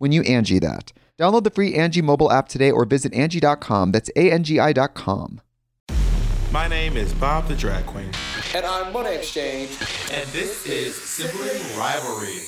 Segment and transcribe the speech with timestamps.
[0.00, 0.92] when you Angie that.
[1.18, 3.92] Download the free Angie mobile app today or visit Angie.com.
[3.92, 5.40] That's A-N-G-I dot com.
[6.50, 8.10] My name is Bob the Drag Queen,
[8.54, 9.70] And I'm Monét X Change.
[10.12, 12.40] and this is Sibling Rivalry.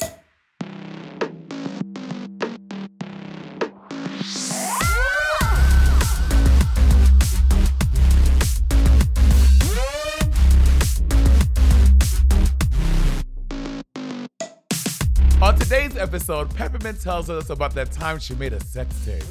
[15.73, 19.25] Today's episode, Peppermint tells us about that time she made a sex tape.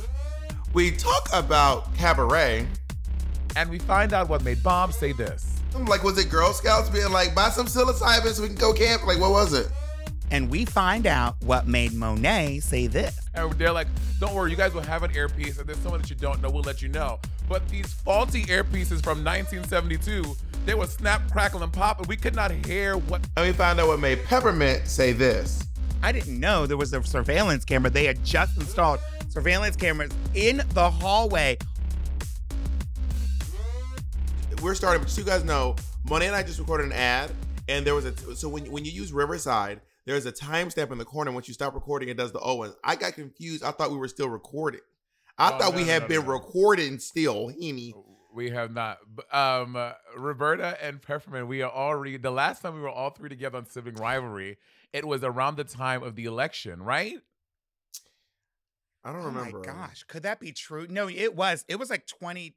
[0.74, 2.66] We talk about cabaret.
[3.56, 5.60] And we find out what made Bob say this.
[5.88, 9.06] Like, was it Girl Scouts being like, buy some psilocybin so we can go camp?
[9.06, 9.70] Like, what was it?
[10.32, 13.20] And we find out what made Monet say this.
[13.36, 13.86] And they're like,
[14.20, 16.50] don't worry, you guys will have an earpiece, and there's someone that you don't know,
[16.50, 17.20] we'll let you know.
[17.48, 20.36] But these faulty earpieces from 1972,
[20.66, 23.22] they were snap, crackle, and pop, and we could not hear what.
[23.38, 25.68] And we found out what made Peppermint say this.
[26.04, 27.90] I didn't know there was a surveillance camera.
[27.90, 31.58] They had just installed surveillance cameras in the hallway.
[34.62, 35.76] We're starting, but just so you guys know,
[36.08, 37.32] Monet and I just recorded an ad,
[37.68, 41.06] and there was a so when when you use Riverside, there's a timestamp in the
[41.06, 41.32] corner.
[41.32, 42.62] Once you stop recording, it does the O.
[42.64, 43.64] And I got confused.
[43.64, 44.82] I thought we were still recording.
[45.38, 46.32] I Oh, thought no, we had no, been no.
[46.34, 47.96] recording still, Henny.
[48.34, 49.00] We have not.
[49.32, 53.28] Um, uh, Roberta and Peppermint, we are already, the last time we were all three
[53.30, 54.58] together on Sibling Rivalry,
[54.94, 57.16] it was around the time of the election, right?
[59.04, 59.40] I don't oh remember.
[59.58, 59.74] Oh remember.
[59.74, 60.88] my gosh, could that be true?
[60.90, 61.66] No, it was.
[61.68, 62.56] It was like 20.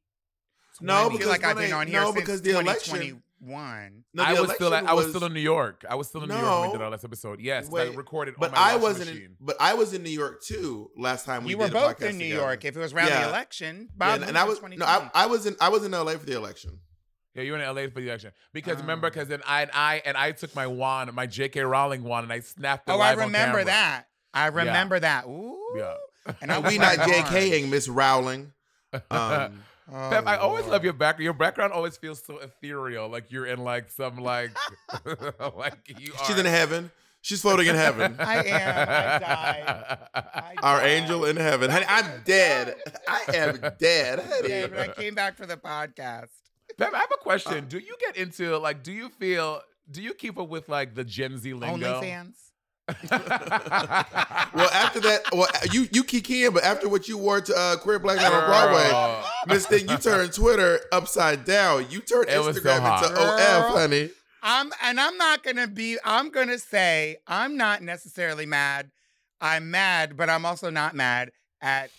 [0.80, 2.94] No, because like I've been I- on here no, since because the election-
[3.40, 4.04] 2021.
[4.12, 5.84] No, the I was still election at, I was still in New York.
[5.88, 6.84] I was still in New York when we did No.
[6.86, 7.40] our last episode.
[7.40, 9.10] Yes, Wait, I recorded But on my I wasn't.
[9.10, 11.78] In, but I was in New York too last time we You were did a
[11.80, 12.42] both podcast in New together.
[12.42, 12.64] York.
[12.64, 13.22] If it was around Yeah.
[13.22, 15.84] the election, Yeah, and, and I in was no, I, I was in I was
[15.84, 16.80] in LA for the election.
[17.34, 18.80] Yeah, you were in LA for the election because Oh.
[18.82, 21.60] remember, because then I and I and I took my wand, my J.K.
[21.62, 22.92] Rowling wand, and I snapped it.
[22.92, 23.64] Oh, I live on remember camera.
[23.66, 24.04] that.
[24.32, 25.26] I remember that.
[25.26, 25.58] Ooh.
[25.76, 25.94] Yeah.
[26.40, 28.52] And I we not like, JKing Miss Rowling.
[29.10, 29.62] Um,
[29.92, 30.72] Oh, Pep, I always Lord.
[30.72, 31.24] love your background.
[31.24, 34.50] Your background always feels so ethereal, like you're in like some like
[35.04, 36.24] like you are.
[36.24, 36.90] she's in heaven.
[37.20, 38.16] She's floating in heaven.
[38.18, 38.88] I am.
[38.88, 39.98] I died.
[40.14, 40.86] I Our died.
[40.88, 41.70] angel in heaven.
[41.70, 42.76] Honey, I'm dead.
[43.06, 44.20] I am dead.
[44.20, 44.48] honey.
[44.48, 46.28] Yeah, but I came back for the podcast.
[46.78, 47.66] Pep, I have a question.
[47.68, 48.82] Do you get into like?
[48.82, 49.60] Do you feel?
[49.90, 52.00] Do you keep up with like the Gen Z lingo?
[52.00, 52.34] OnlyFans.
[53.10, 57.98] well, after that, well, you you kikiing, but after what you wore to uh, Queer
[57.98, 59.24] Black Night on Broadway, Girl.
[59.46, 61.86] Miss Thing, you turned Twitter upside down.
[61.90, 63.10] You turned It was so Instagram hot.
[63.10, 64.10] into OF, honey.
[64.42, 65.96] I'm and I'm not gonna be.
[66.04, 68.90] I'm gonna say I'm not necessarily mad.
[69.40, 71.30] I'm mad, but I'm also not mad
[71.62, 71.90] at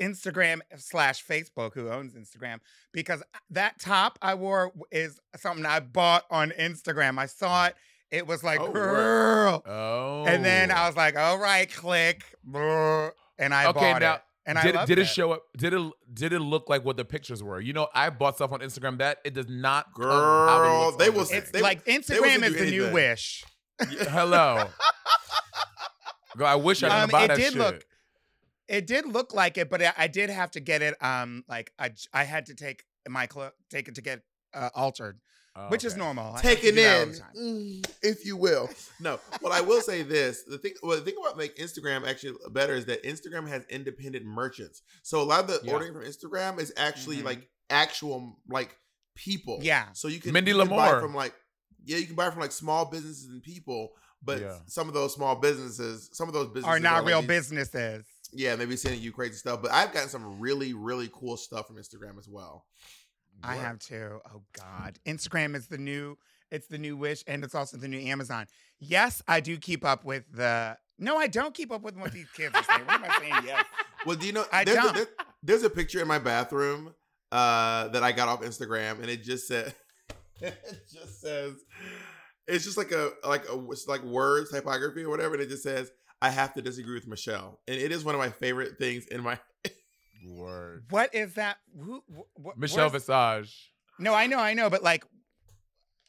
[0.00, 2.58] Instagram slash Facebook, who owns Instagram,
[2.92, 7.18] because that top I wore is something I bought on Instagram.
[7.18, 7.74] I saw it.
[8.10, 9.62] It was like, Oh, girl.
[9.66, 10.24] Oh.
[10.26, 12.24] And then I was like, all right, click.
[12.44, 14.22] And I Okay, bought now, it.
[14.46, 15.42] And I did, loved did it it show up?
[15.56, 17.60] Did it did it look like what the pictures were?
[17.60, 19.94] You know, I bought stuff on Instagram that it does not.
[19.94, 21.50] come how Girl, they on will- the It's.
[21.52, 23.44] They- like Instagram is you the new wish.
[23.80, 24.64] Hello.
[26.36, 27.56] Girl, I wish I didn't Um, buy it that did shit.
[27.58, 27.84] look
[28.70, 30.94] it did look like it, but I, I did have to get it.
[31.02, 34.22] Um, like I, I had to take my clo- take it to get
[34.54, 35.18] uh, altered,
[35.56, 36.26] Oh, which is normal.
[36.26, 36.96] I have to taken do that
[37.36, 38.70] all in, mm, if you will.
[39.00, 42.36] No, well, I will say this: the thing, well, the thing about make Instagram actually
[42.52, 44.82] better is that Instagram has independent merchants.
[45.02, 45.72] So a lot of the Yeah.
[45.72, 47.24] ordering from Instagram is actually Mhm.
[47.24, 48.76] like actual like
[49.16, 49.58] people.
[49.62, 49.86] Yeah.
[49.92, 51.34] So you can Mindy you can buy from like
[51.84, 53.90] yeah, you can buy from like small businesses and people,
[54.22, 54.58] but Yeah.
[54.66, 58.04] some of those small businesses, some of those businesses Are not like real these- businesses.
[58.32, 59.60] Yeah, maybe sending you crazy stuff.
[59.62, 62.64] But I've gotten some really, really cool stuff from Instagram as well.
[63.42, 64.20] I have too.
[64.34, 66.16] Oh God, Instagram is the new.
[66.50, 68.46] It's the new Wish, and it's also the new Amazon.
[68.80, 70.76] Yes, I do keep up with the.
[70.98, 72.86] No, I don't keep up with what these kids are saying.
[72.86, 73.34] What am I saying?
[73.46, 73.64] Yes.
[74.04, 74.44] Well, do you know?
[74.52, 74.94] I there's, A, don't.
[74.94, 75.06] there-
[75.42, 76.92] there's a picture in my bathroom
[77.32, 79.74] uh, that I got off Instagram, and it just said,
[80.40, 80.58] it
[80.92, 81.54] just says,
[82.46, 85.62] it's just like a like a it's like words typography or whatever, and it just
[85.62, 85.90] says,
[86.22, 89.22] "I have to disagree with Michelle," and it is one of my favorite things in
[89.22, 89.38] my.
[90.26, 90.84] Word.
[90.90, 91.56] What is that?
[91.78, 92.02] Who?
[92.14, 93.72] wh- wh- Michelle where's- Visage.
[93.98, 95.04] No, I know, I know, but like,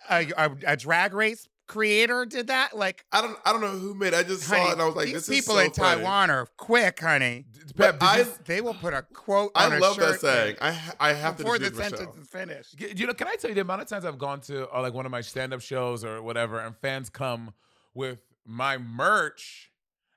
[0.10, 2.76] a, a, a drag race creator did that.
[2.76, 4.14] Like, I don't I don't know who made.
[4.14, 6.02] I just saw it and I was like, these "This people is so in funny.
[6.02, 7.46] Taiwan are quick, honey.
[7.54, 9.52] D- Pep, did you They will put a quote.
[9.56, 10.56] I on a love that shirt saying.
[10.60, 12.16] I I have to before the sentence Michelle.
[12.22, 12.82] is finished.
[13.00, 14.94] You know, can I tell you the amount of times I've gone to uh, like
[14.94, 17.54] one of my stand-up shows or whatever, and fans come
[17.94, 19.71] with my merch.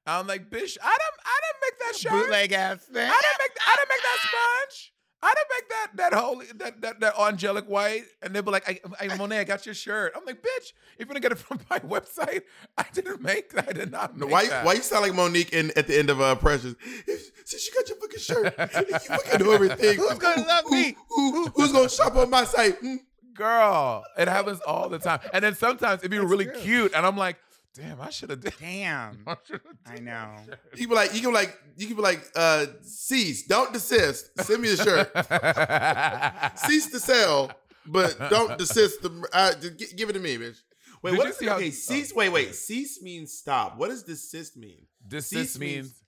[0.06, 2.12] I'm like, bitch, I didn't, I didn't make that shirt.
[2.12, 2.96] Bootleg ass thing.
[2.96, 4.90] I didn't make, I didn't make that sponge.
[5.22, 8.02] I didn't make that that holy that that, that angelic white.
[8.20, 8.78] And they'll be like, I,
[9.08, 10.12] I, Monet, I got your shirt.
[10.14, 12.42] I'm like, bitch, if you're gonna get it from my website,
[12.76, 13.70] I didn't make that.
[13.70, 14.66] I did not make why, that.
[14.66, 16.74] why you sound like Monique in, at the end of uh, Precious?
[17.46, 18.54] Since you got your fucking shirt,
[18.90, 19.96] you fucking do everything.
[19.96, 20.96] Who's gonna love Who- me?
[21.08, 22.76] Who, who- who's gonna shop on my site?
[22.80, 22.96] Hmm.
[23.34, 25.18] Girl, it happens all the time.
[25.32, 26.54] And then sometimes it'd be That's really true.
[26.60, 27.36] cute, and I'm like,
[27.74, 28.54] damn, I should have did.
[28.60, 29.24] Damn.
[29.26, 30.36] I should've I did know.
[30.76, 34.30] You be like, you can be like, you can be like, uh, cease, don't desist.
[34.42, 36.58] Send me the shirt.
[36.58, 37.50] cease to sell,
[37.86, 39.02] but don't desist.
[39.02, 40.58] The, uh, just gi- give it to me, bitch.
[41.02, 41.48] Wait, Did what you see it?
[41.50, 42.14] how- Okay, oh, cease.
[42.14, 42.54] Wait, wait.
[42.54, 43.76] Cease means stop.
[43.76, 44.86] What does desist mean?
[45.06, 46.02] Desist Cease means means-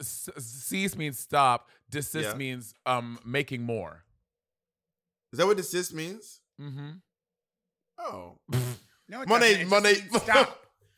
[0.00, 1.68] s- cease means stop.
[1.90, 2.34] Desist Yeah.
[2.34, 4.04] means um making more.
[5.32, 6.40] Is that what desist means?
[6.60, 6.90] Mm-hmm.
[7.98, 8.38] Oh,
[9.08, 9.60] No, it Monet, doesn't.
[9.62, 10.22] It Monet, means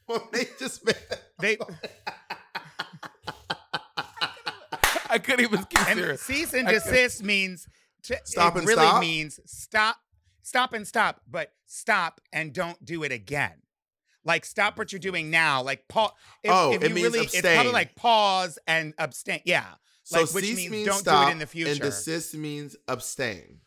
[0.11, 0.33] stop.
[0.33, 0.97] Monet just made.
[1.41, 1.59] They
[5.09, 6.23] I couldn't even keep and serious.
[6.23, 7.69] cease and desist means
[8.05, 9.01] to, Stop it and really stop?
[9.01, 9.97] means stop,
[10.43, 13.53] stop and stop, but stop and don't do it again.
[14.25, 15.63] Like stop what you're doing now.
[15.63, 16.11] Like pause.
[16.43, 17.55] If, Oh, if it you means really, it's abstain.
[17.55, 19.41] probably like pause and abstain.
[19.45, 19.67] Yeah,
[20.03, 21.71] So like which cease means, means don't stop, do it in the future.
[21.71, 23.61] and desist means abstain.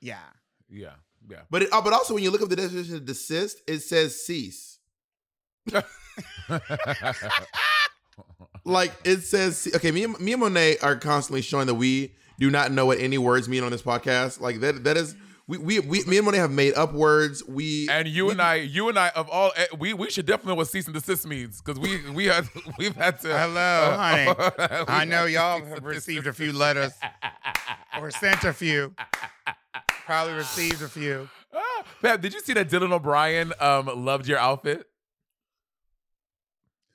[0.00, 0.18] yeah.
[0.70, 0.94] Yeah,
[1.30, 1.42] yeah.
[1.48, 4.20] But it, uh, but also when you look up the definition of desist, it says
[4.22, 4.77] cease.
[8.64, 9.90] Like it says, okay.
[9.92, 13.16] Me and me and Monet are constantly showing that we do not know what any
[13.16, 14.40] words mean on this podcast.
[14.42, 15.16] Like that that is
[15.46, 17.42] we we, we me and Monet have made up words.
[17.48, 20.26] We and you we- and I, you and I, of all, eh, we we should
[20.26, 22.46] definitely know what cease and desist means because we we had
[22.78, 23.28] we've had to.
[23.28, 24.26] Hello, honey.
[24.58, 26.92] we I know y'all have and received a few letters
[27.98, 28.94] or sent a few.
[30.04, 31.30] Probably received a few.
[31.54, 34.84] Ah, Pep, did you see that Dylan O'Brien um loved your outfit?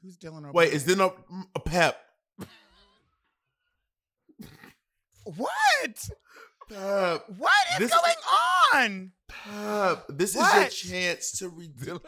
[0.04, 0.38] Who's Dylan?
[0.40, 0.54] O'Brien?
[0.54, 0.74] wait.
[0.74, 1.16] Is there no
[1.56, 1.98] a pep?
[5.24, 5.50] what?
[6.70, 7.26] Pep.
[7.38, 8.16] What is This- going
[8.74, 9.12] on?
[9.28, 10.06] Pep.
[10.10, 10.68] This What?
[10.68, 12.02] is your chance to read Dylan.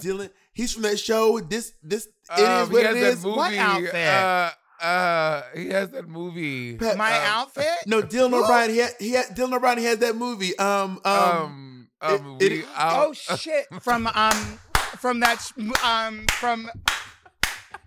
[0.00, 0.30] Dylan.
[0.52, 1.40] He's from that show.
[1.40, 3.24] This this it Um, is he what has it.
[3.24, 3.94] Movie, What outfit?
[3.94, 4.50] Uh,
[4.84, 6.76] uh, he has that movie.
[6.76, 7.66] Pep, My um, outfit?
[7.86, 8.42] No, Dylan Who?
[8.44, 8.70] O'Brien.
[8.70, 9.78] He had, he had Dylan O'Brien.
[9.78, 10.56] He had that movie.
[10.58, 13.66] Um, um, Um, um, it- we it- Oh shit!
[13.82, 14.58] From um,
[14.98, 15.52] from that sh-
[15.84, 16.70] um, from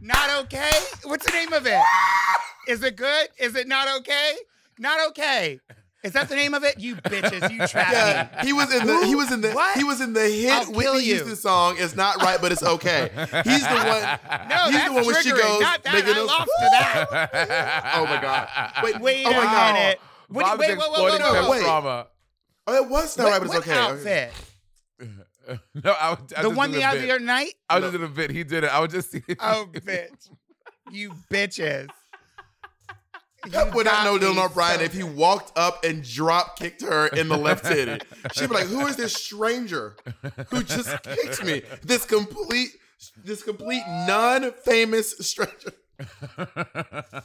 [0.04, 0.72] not okay.
[1.06, 1.82] What's the name of it?
[2.68, 3.28] Is it good?
[3.40, 4.34] Is it not okay?
[4.78, 5.60] Not okay.
[6.04, 6.78] Is that the name of it?
[6.80, 7.50] You bitches!
[7.50, 7.96] You trapped me.
[7.96, 9.78] yeah, he was in the he was in the What?
[9.78, 11.04] he was in the hit I'll kill Whitney.
[11.06, 11.76] Houston song.
[11.78, 13.10] It's not right, but it's okay.
[13.46, 14.50] He's the one.
[14.50, 15.38] No, He's that's the one where she triggering.
[15.44, 15.96] goes, Not that.
[15.96, 17.92] I those- lost to that.
[17.96, 18.50] Oh my God.
[18.84, 19.74] Wait, Wait oh a God.
[19.76, 20.00] minute.
[20.28, 22.08] What, Bob's wait, wait, wait, wait, exploiting wait, wait.
[22.66, 23.80] Oh, it was not What, right, but it's what okay.
[23.80, 24.34] outfit?
[25.84, 27.22] no, I, was- I The just one did the a other bit.
[27.22, 27.54] night?
[27.70, 28.32] I was just in a bit.
[28.32, 28.70] He did it.
[28.74, 29.12] I was just.
[29.12, 29.24] See.
[29.40, 30.30] Oh, bitch.
[30.92, 31.90] You bitches.
[33.52, 36.58] Pep You would not got know Dylan O'Brien so if he walked up and drop
[36.58, 38.00] kicked her in the left titty.
[38.34, 39.98] She'd be like, "Who is this stranger
[40.50, 41.62] who just kicked me?
[41.84, 42.70] This complete,
[43.22, 45.74] this complete non-famous stranger."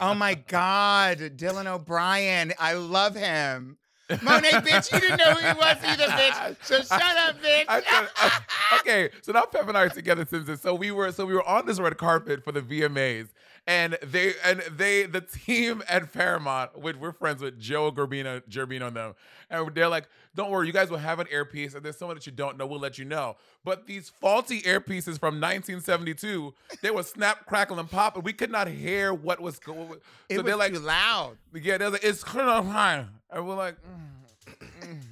[0.00, 2.52] Oh my God, Dylan O'Brien.
[2.58, 3.78] I love him.
[4.22, 6.56] Monet, bitch, you didn't know who he was either, bitch.
[6.64, 7.64] So shut up, bitch.
[7.68, 10.56] I thought- uh, okay, so now Pep and I are together since then.
[10.56, 13.28] So we were so we were on this red carpet for the VMAs,
[13.68, 18.88] and they and they the team at Paramount, which we're friends with Joe Gerbino, Gerbino
[18.88, 19.14] and them,
[19.50, 22.24] and they're like, "Don't worry, you guys will have an earpiece, and there's someone that
[22.26, 27.02] you don't know, we'll let you know." But these faulty earpieces from 1972, they were
[27.02, 30.00] snap, crackle, and pop, and we could not hear what was going.
[30.30, 31.36] it So was they're like, too loud.
[31.54, 33.04] yeah, they're like, it's kind of high.
[33.30, 35.02] And we're like, mm.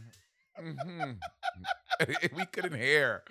[0.59, 1.19] Mhm.
[2.37, 3.23] we couldn't hear,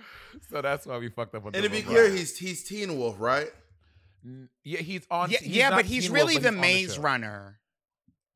[0.52, 1.56] so that's why we fucked up on.
[1.56, 3.50] And to the be clear, he's he's Teen Wolf, right?
[4.26, 5.30] N- yeah, he's on.
[5.30, 7.02] Yeah, he's yeah but he's Teen Wolf, really but the he's maze show.
[7.02, 7.60] runner.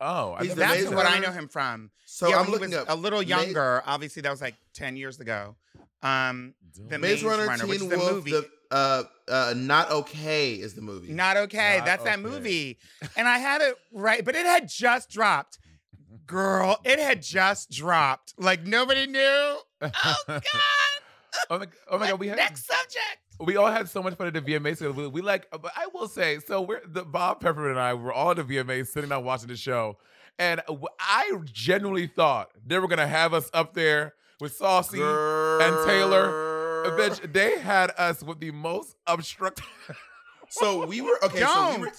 [0.02, 1.12] Oh, I He's never the That's Maze what that.
[1.14, 1.92] I know him from.
[2.06, 3.84] So yeah, I'm looking up a little Maze- younger.
[3.86, 5.56] Obviously, that was like ten years ago.
[6.02, 6.54] Um,
[6.88, 8.32] the Maze, Maze Runner, Runner, which Teen is the Wolf, movie.
[8.32, 11.12] the uh, uh, Not Okay is the movie.
[11.12, 11.78] Not okay.
[11.80, 12.78] Not That's that movie.
[13.18, 15.60] And I had it right, but it had just dropped.
[16.26, 18.36] Girl, it had just dropped.
[18.38, 19.58] Like nobody knew.
[19.82, 20.42] Oh God.
[21.50, 23.29] Oh my, oh my god, we had Next subject.
[23.40, 24.78] We all had so much fun at the VMAs.
[24.80, 27.94] so We, we like, but I will say, so we're the Bob Peppermint and I
[27.94, 29.98] were all at the VMAs sitting down watching the show,
[30.38, 30.62] and
[31.00, 36.28] I genuinely thought they were gonna have us up there with Saucy and Taylor.
[36.28, 36.98] Girl.
[37.00, 39.66] Bitch, they had us with the most obstructive.
[40.52, 41.40] So we were okay.
[41.42, 41.82] So we Don't.
[41.82, 41.92] were,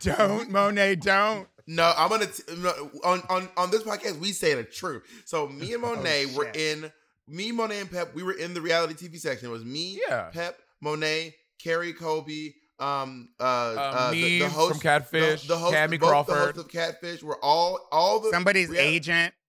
[0.00, 1.46] Don't, Monet, don't.
[1.68, 4.18] no, I'm gonna t- no, on on on this podcast.
[4.18, 5.04] We say the truth.
[5.24, 6.90] So me and Oh, Monet were in
[7.28, 8.12] me, Monet, and Pep.
[8.14, 9.48] We were in the reality TV section.
[9.48, 10.30] It was me, Yeah.
[10.32, 15.58] Pep, Monet, Carrie, Kobe, um, uh, Uh, uh the, the host from Catfish, the, the
[15.58, 16.34] host, Kamie both Crawford.
[16.34, 17.22] the host of Catfish.
[17.22, 19.34] Were all all the Somebody's rea- agent.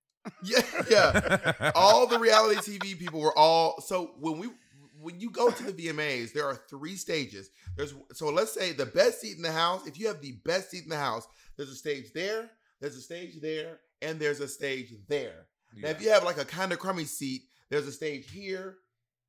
[0.43, 1.71] Yeah, yeah.
[1.75, 4.47] all the reality TV people were all so when we
[4.99, 7.51] when you go to the VMAs, there are three stages.
[7.77, 9.85] There's so let's say the best seat in the house.
[9.85, 11.27] If you have the best seat in the house,
[11.57, 12.49] there's a stage there,
[12.81, 15.45] there's a stage there, and there's a stage there.
[15.77, 18.77] Now, if you have like a kind of crummy seat, there's a stage here,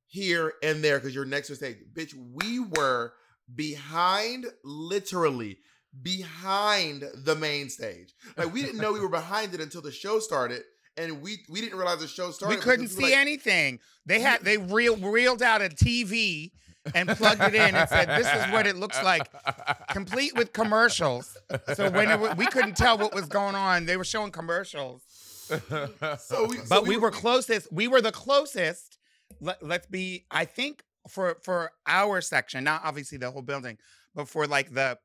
[0.07, 1.77] here, and there because you're next to the stage.
[1.93, 3.13] Bitch, we were
[3.53, 5.59] behind, literally
[6.01, 8.13] behind the main stage.
[8.35, 10.63] Like we didn't know we were behind it until the show started,
[10.95, 12.57] and we we didn't realize the show started.
[12.57, 13.79] We couldn't we see like, anything.
[14.05, 16.51] They had they reel, reeled out a TV
[16.95, 19.29] and plugged it in and said, "This is what it looks like,
[19.89, 21.37] complete with commercials."
[21.73, 25.03] So when it, we couldn't tell what was going on, they were showing commercials.
[25.47, 27.71] So we, so But we, were closest.
[27.71, 28.96] We were the closest.
[29.41, 30.25] Let, let's be.
[30.31, 33.77] I think for for our section, not obviously the whole building,
[34.15, 34.97] but for like the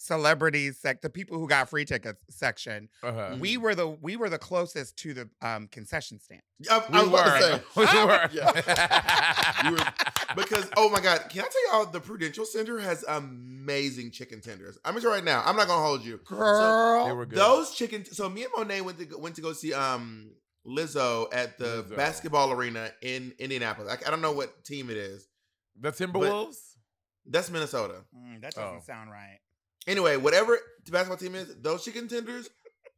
[0.00, 3.36] celebrities sec, the people who got free tickets section, Uh-huh.
[3.40, 6.40] we were the we were the closest to the um concession stand.
[6.70, 7.52] I, We I was about to say.
[7.52, 7.62] were.
[7.76, 8.28] We were.
[8.32, 9.64] Yeah.
[9.64, 9.92] You were-
[10.36, 14.78] because oh my god, can I tell y'all the Prudential Center has amazing chicken tenders.
[14.84, 15.42] I'm gonna tell you right now.
[15.44, 16.18] I'm not gonna hold you.
[16.24, 17.38] Girl, They were good.
[17.38, 18.04] Those chicken.
[18.04, 20.30] So me and Monet went to go, went to go see um
[20.66, 21.96] Lizzo at the Lizzo.
[21.96, 23.90] basketball arena in Indianapolis.
[23.92, 25.26] I, I don't know what team it is.
[25.80, 26.56] the Timberwolves.
[27.26, 28.04] That's Minnesota.
[28.16, 28.80] Mm, that doesn't Oh.
[28.86, 29.38] sound right.
[29.86, 32.48] Anyway, whatever the basketball team is, those chicken tenders,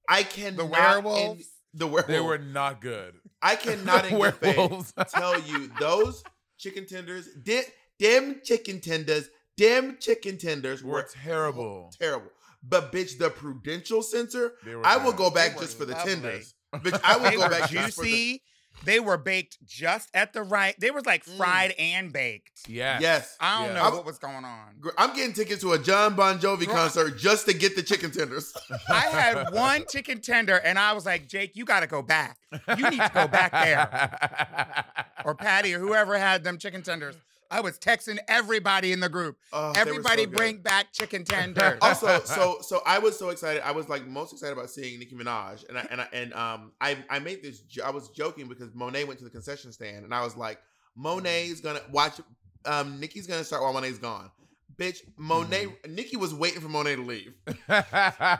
[0.08, 0.56] I cannot.
[0.56, 1.46] The in- werewolves.
[1.74, 2.08] the werewolves.
[2.08, 3.14] they were not good.
[3.42, 4.92] I cannot in good faith Werewolves.
[5.12, 6.22] tell you those
[6.58, 7.62] chicken tenders, di-
[7.98, 11.92] them chicken tenders, them chicken tenders were were terrible.
[12.00, 12.30] terrible.
[12.62, 14.52] But bitch, the Prudential Center,
[14.84, 15.18] I will bad.
[15.18, 16.12] go back They just for the lovely.
[16.14, 16.54] tenders.
[16.74, 18.42] Bitch, I will They go were back just the juicy.
[18.84, 20.74] They were baked just at the right.
[20.78, 21.36] They was like Mm.
[21.36, 22.66] fried and baked.
[22.68, 22.98] Yeah.
[23.00, 23.36] Yes.
[23.40, 23.74] I don't Yeah.
[23.74, 24.80] know I'm- what was going on.
[24.96, 26.76] I'm getting tickets to a John Bon Jovi Girl.
[26.76, 28.54] concert just to get the chicken tenders.
[28.88, 32.38] I had one chicken tender, and I was like, Jake, you got to go back.
[32.78, 34.84] You need to go back there.
[35.26, 37.14] Or Patty, or whoever had them chicken tenders.
[37.50, 39.36] I was texting everybody in the group.
[39.52, 41.78] Oh, they were so Everybody bring back chicken tenders.
[41.82, 43.62] also, so so I was so excited.
[43.66, 46.72] I was like most excited about seeing Nicki Minaj, and I, and I, and um
[46.80, 47.60] I I made this.
[47.60, 50.58] jo- I was joking because Monet went to the concession stand, and I was like,
[50.96, 52.20] Monet's gonna watch.
[52.64, 54.30] Um, Nicki's gonna start while Monet's gone.
[54.76, 55.66] Bitch, Monet.
[55.66, 55.94] Mm-hmm.
[55.94, 57.34] Nicki was waiting for Monet to leave.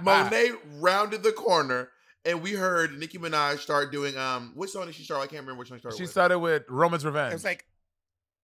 [0.01, 1.91] Monet rounded the corner,
[2.25, 4.53] and we heard Nicki Minaj start doing um.
[4.55, 5.21] Which song did she start?
[5.21, 5.97] I can't remember which one she started.
[5.97, 6.11] She with.
[6.11, 7.33] started with Roman's Revenge.
[7.33, 7.65] it was like,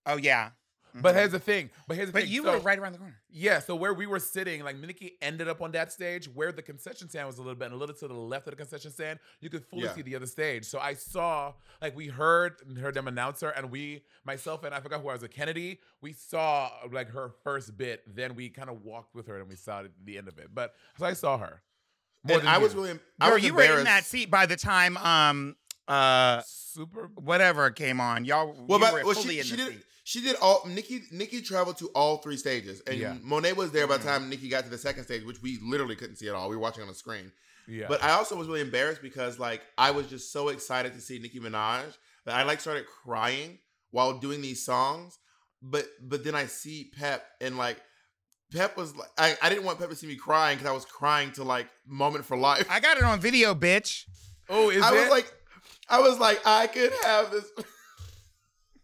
[0.06, 0.50] oh, yeah.
[0.94, 1.18] but Mhm.
[1.18, 1.68] here's the thing.
[1.86, 2.32] But here's the but thing.
[2.32, 3.20] you so, were right around the corner.
[3.28, 6.62] Yeah, so where we were sitting, like Nicki ended up on that stage where the
[6.62, 8.90] concession stand was a little bit, and a little to the left of the concession
[8.90, 9.94] stand, you could fully Yeah.
[9.94, 10.64] see the other stage.
[10.64, 14.80] So I saw, like, we heard heard them announce her, and we, myself and I
[14.80, 15.80] forgot who I was, a Kennedy.
[16.00, 19.56] We saw like her first bit, then we kind of walked with her, and we
[19.56, 20.54] saw the end of it.
[20.54, 21.60] But so I saw her.
[22.24, 22.80] More and than I was you.
[22.84, 22.98] really.
[23.20, 27.10] I Girl, was you were in that seat by the time um uh super.
[27.16, 28.24] whatever came on.
[28.24, 29.84] Y'all Well, you but were well, fully she, in she the did seat.
[30.08, 33.16] She did all Nicki Nicki traveled to all three stages, and Yeah.
[33.22, 34.06] Monet was there by the Mhm.
[34.06, 36.48] time Nicki got to the second stage, which we literally couldn't see at all.
[36.48, 37.32] We were watching on the screen.
[37.66, 37.88] Yeah.
[37.88, 41.18] But I also was really embarrassed because like I was just so excited to see
[41.18, 43.58] Nicki Minaj that I like started crying
[43.90, 45.18] while doing these songs.
[45.60, 47.78] But but then I see Pep and like
[48.52, 50.84] Pep was like I, I didn't want Pep to see me crying because I was
[50.84, 52.68] crying to like moment for life.
[52.70, 54.04] I got it on video, bitch.
[54.48, 55.00] oh, is I it?
[55.00, 55.34] was like
[55.88, 57.46] I was like I could have this.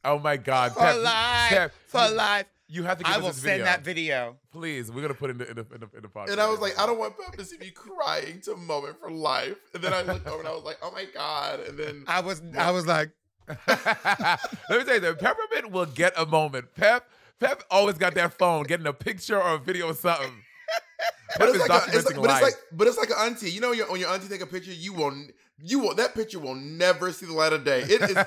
[0.05, 2.47] Oh my God, For Pep, life, Pep, for you- life.
[2.69, 3.65] You have to give I us will this send video.
[3.67, 4.37] that video.
[4.51, 6.31] Please, we're gonna put it in the in the, in the, in the podcast.
[6.31, 9.11] And I was like, I don't want Pep to see me crying to moment for
[9.11, 9.59] life.
[9.75, 11.61] And then I looked over and I was like, oh my God.
[11.61, 13.11] And then I was I was like,
[13.49, 14.39] Let
[14.71, 16.75] me tell you that Peppermint will get a moment.
[16.75, 20.33] Pep, Pep always got that phone, getting a picture or a video or something.
[21.31, 23.11] Pep but is it's, like a, it's documenting like, but it's like but it's like
[23.11, 23.51] an auntie.
[23.51, 25.27] You know, when your, when your auntie take a picture, you will
[25.63, 27.83] you will that picture will never see the light of day.
[27.83, 28.19] It is it,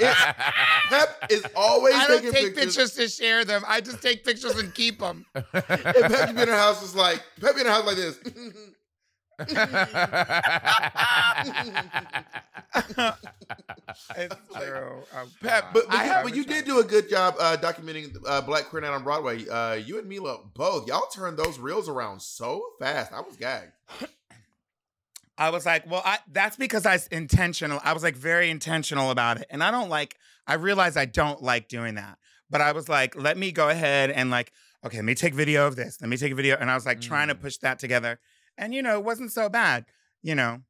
[0.00, 0.36] it,
[0.90, 2.76] Pep is always I don't take pictures.
[2.76, 3.62] pictures to share them.
[3.66, 5.24] I just take pictures and keep them.
[5.34, 8.18] And Pep be in her house is like Pep be in her house like this.
[14.16, 15.02] It's true.
[15.14, 17.56] Oh, Pep, But but, I you, have but you did do a good job uh,
[17.56, 19.48] documenting uh, Black Queer Night on Broadway.
[19.48, 23.12] Uh, you and Mila both y'all turned those reels around so fast.
[23.12, 23.72] I was gagged.
[25.38, 27.80] I was like, well, I, that's because I was intentional.
[27.84, 29.46] I was like very intentional about it.
[29.50, 30.16] And I don't like,
[30.46, 32.18] I realize I don't like doing that.
[32.50, 34.52] But I was like, let me go ahead and like,
[34.84, 35.98] okay, let me take video of this.
[36.00, 36.56] Let me take a video.
[36.58, 37.40] And I was like trying to Mm.
[37.40, 38.18] push that together.
[38.56, 39.84] And, you know, it wasn't so bad,
[40.22, 40.62] you know,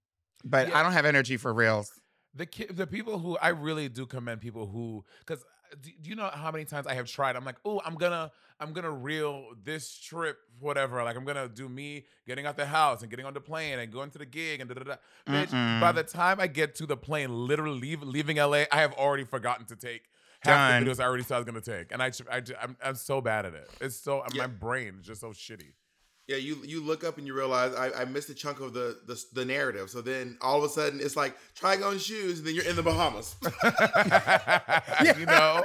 [0.44, 0.78] but Yeah.
[0.78, 1.90] I don't have energy for reels.
[2.34, 5.42] the ki- the people who I really do commend people who because
[5.80, 7.34] do, do you know how many times I have tried?
[7.36, 11.02] I'm like, oh, I'm gonna I'm gonna reel this trip, whatever.
[11.04, 13.92] Like I'm gonna do me getting out the house and getting on the plane and
[13.92, 14.96] going to the gig and da da da.
[15.28, 18.94] Bitch, by the time I get to the plane, literally leave, leaving LA, I have
[18.94, 20.02] already forgotten to take.
[20.40, 20.84] Half Done.
[20.84, 23.20] the videos I already said I was gonna take, and I, I I'm, I'm so
[23.20, 23.68] bad at it.
[23.80, 24.42] It's so uh, Yeah.
[24.42, 25.72] my brain is just so shitty.
[26.28, 28.98] Yeah, you you look up and you realize I, I missed a chunk of the,
[29.06, 29.88] the the narrative.
[29.88, 32.76] So then all of a sudden it's like try on shoes, and then you're in
[32.76, 33.34] the Bahamas.
[35.18, 35.64] you know.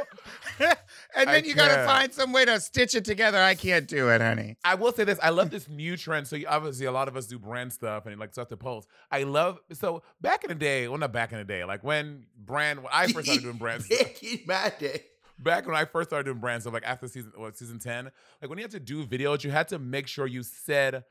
[1.15, 3.38] and I then you got to find some way to stitch it together.
[3.38, 4.58] I can't do it, honey.
[4.63, 6.27] I will say this: I love this new trend.
[6.27, 8.88] So you, obviously, a lot of us do brand stuff and like stuff to post.
[9.12, 12.25] I love so back in the day, well, not back in the day, like when
[12.38, 14.15] brand when I first started doing brand stuff.
[14.15, 15.03] Keep mad day.
[15.39, 18.50] Back when I first started doing brand stuff, like after season what season ten, like
[18.50, 21.03] when you had to do videos, you had to make sure you said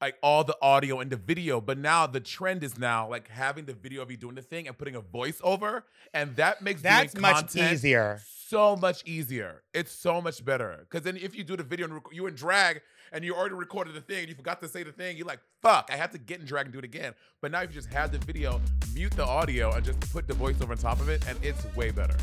[0.00, 1.60] like all the audio in the video.
[1.60, 4.66] But now the trend is now like having the video of you doing the thing
[4.66, 8.20] and putting a voice over, and that makes That's doing much content easier.
[8.48, 9.62] So much easier.
[9.74, 10.78] It's so much better.
[10.80, 12.80] Because then if you do the video and rec- you in drag
[13.12, 15.40] and you already recorded the thing and you forgot to say the thing, you're like,
[15.60, 17.14] fuck, I have to get in drag and do it again.
[17.42, 18.60] But now if you just have the video,
[18.94, 21.90] mute the audio and just put the voiceover on top of it, and it's way
[21.90, 22.16] better.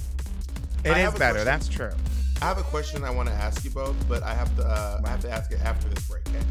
[0.84, 1.34] It I is better.
[1.34, 1.46] question.
[1.46, 1.92] That's true.
[2.42, 5.02] I have a question I want to ask you both, but I have to uh,
[5.04, 6.24] I have to ask it after this break.
[6.28, 6.42] Okay.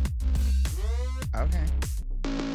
[1.36, 2.54] Okay.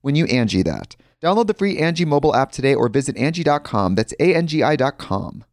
[0.00, 0.96] when you Angie that.
[1.20, 3.94] Download the free Angie mobile app today or visit Angie.com.
[3.94, 5.44] That's A N G I.com.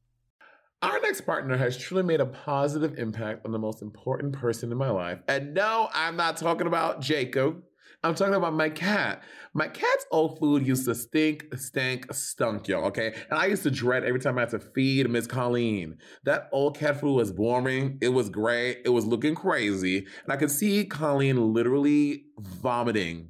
[0.81, 4.77] Our next partner has truly made a positive impact on the most important person in
[4.77, 5.19] my life.
[5.27, 7.63] And no, I'm not talking about Jacob.
[8.03, 9.23] I'm talking about my cat.
[9.55, 13.15] My cat's old food used to stink, stank, stunk, y'all, okay?
[13.29, 15.97] And I used to dread every time I had to feed Miss Colleen.
[16.23, 17.97] That old cat food was boring.
[17.99, 18.77] It was gray.
[18.85, 19.97] It was looking crazy.
[19.97, 23.29] And I could see Colleen literally vomiting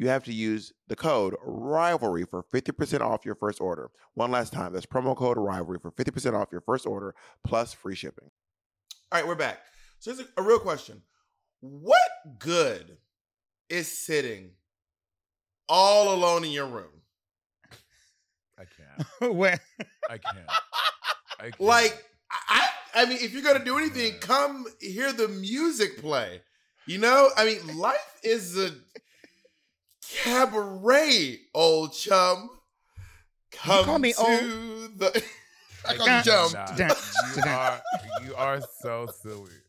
[0.00, 3.90] you have to use the code rivalry for 50% off your first order.
[4.14, 7.14] One last time, that's promo code rivalry for 50% off your first order
[7.46, 8.30] plus free shipping.
[9.12, 9.58] All right, we're back.
[9.98, 11.02] So here's a, a real question.
[11.60, 12.00] What
[12.38, 12.96] good
[13.68, 14.52] is sitting
[15.68, 17.02] all alone in your room?
[18.58, 19.34] I can't.
[19.34, 19.58] when,
[20.08, 20.48] I can't.
[21.38, 21.60] I can't.
[21.60, 22.02] Like,
[22.48, 26.40] I, I mean, if you're gonna do anything, come hear the music play.
[26.86, 28.70] You know, I mean, life is a
[30.10, 32.50] cabaret, old chum.
[33.52, 34.98] Come call me to old?
[34.98, 35.24] the.
[35.88, 36.22] I call you Nah.
[36.22, 36.52] chum.
[36.52, 36.78] Nah,
[37.36, 37.82] you are
[38.24, 39.50] you are so silly.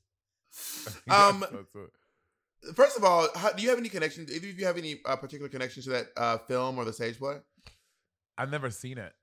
[1.07, 2.73] You Um, so silly.
[2.75, 4.31] First of all, how, do you have any connections?
[4.31, 7.17] Either of you have any uh, particular connections to that uh, film or the stage
[7.17, 7.37] play?
[8.37, 9.13] I've never seen it.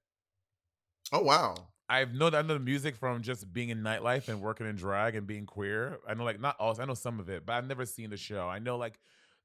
[1.13, 1.55] Oh wow!
[1.89, 5.15] I've known I know the music from just being in nightlife and working in drag
[5.15, 5.99] and being queer.
[6.07, 8.17] I know like not all I know some of it, but I've never seen the
[8.17, 8.47] show.
[8.47, 8.99] I know like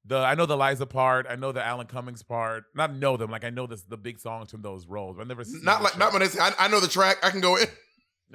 [0.06, 2.64] the I know the Liza part, I know the Alan Cummings part.
[2.74, 5.16] Not know them, like I know this the big songs from those roles.
[5.16, 6.18] But I've never seen Not the like not show.
[6.18, 7.18] when they say I, I know the track.
[7.22, 7.66] I can go in.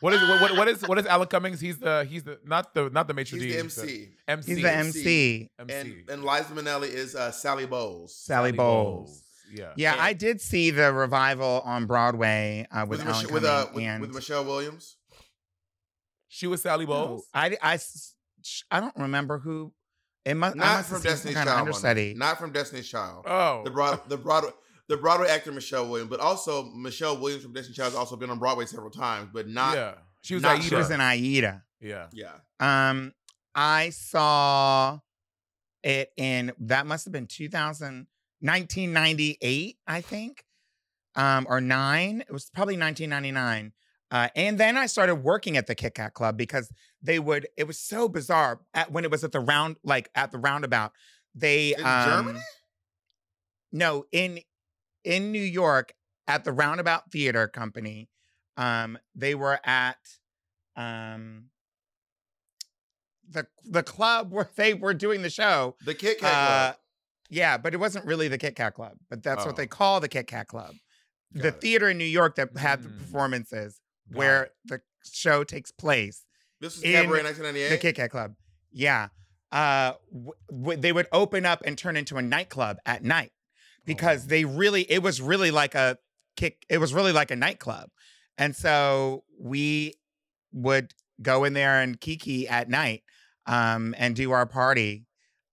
[0.00, 1.60] what is what, what, what is what is Alan Cummings?
[1.60, 4.08] He's the he's the not the not the maitre He's d' the MC.
[4.28, 5.50] MC he's the MC.
[5.58, 5.74] MC.
[5.74, 8.14] And and Liza Minnelli is uh, Sally Bowles.
[8.16, 9.22] Sally Bowles.
[9.52, 9.72] Yeah.
[9.76, 13.44] Yeah, And- I did see the revival on Broadway uh, with, with Alan Mich- with,
[13.44, 14.96] uh, with, and with Michelle Williams.
[16.28, 17.28] She was Sally Bowles.
[17.32, 18.10] I sh-
[18.70, 19.72] I don't remember who.
[20.24, 21.60] It must Not must from have seen some Destiny's Child.
[21.60, 22.14] understudy.
[22.16, 23.24] Not from Destiny's Child.
[23.26, 23.62] Oh.
[23.64, 24.50] The broad the Broadway
[24.88, 28.30] the Broadway actor Michelle Williams, but also Michelle Williams from Destiny's Child has also been
[28.30, 29.94] on Broadway several times, but not yeah.
[30.22, 30.62] She was not Aida.
[30.62, 31.62] She was in Aida.
[31.80, 32.06] yeah.
[32.12, 32.32] yeah.
[32.60, 33.12] Um,
[33.54, 34.98] I saw
[35.82, 38.06] it in that must have been 2000,
[38.40, 40.44] 1998, I think,
[41.14, 42.22] um, or nine.
[42.22, 43.72] It was probably 1999.
[44.10, 46.70] Uh, and then I started working at the Kit Kat Club because
[47.04, 47.46] they would.
[47.56, 50.92] It was so bizarre at when it was at the round, like at the roundabout.
[51.34, 52.40] They In um, Germany?
[53.72, 54.40] No, in
[55.04, 55.92] in New York
[56.26, 58.08] at the Roundabout Theater Company.
[58.56, 59.98] Um, they were at
[60.76, 61.50] um
[63.28, 65.76] the the club where they were doing the show.
[65.84, 66.76] The Kit Kat Uh, Club.
[67.30, 69.56] yeah, but it wasn't really the Kit Kat Club, but that's what Oh.
[69.56, 70.74] they call the Kit Kat Club.
[71.36, 71.60] the it.
[71.60, 72.98] theater in New York that had the Mm.
[72.98, 74.54] performances Got where it.
[74.66, 76.24] the show takes place
[76.64, 77.80] This was in Cabaret the 1998.
[77.80, 78.34] Kit Kat Club.
[78.72, 79.08] Yeah.
[79.52, 83.32] Uh, w- w- they would open up and turn into a nightclub at night
[83.84, 84.28] because Oh.
[84.28, 85.98] they really, it was really like a
[86.36, 87.90] kick, it was really like a nightclub.
[88.38, 89.94] And so we
[90.52, 93.02] would go in there and kiki at night
[93.46, 95.04] um, and do our party.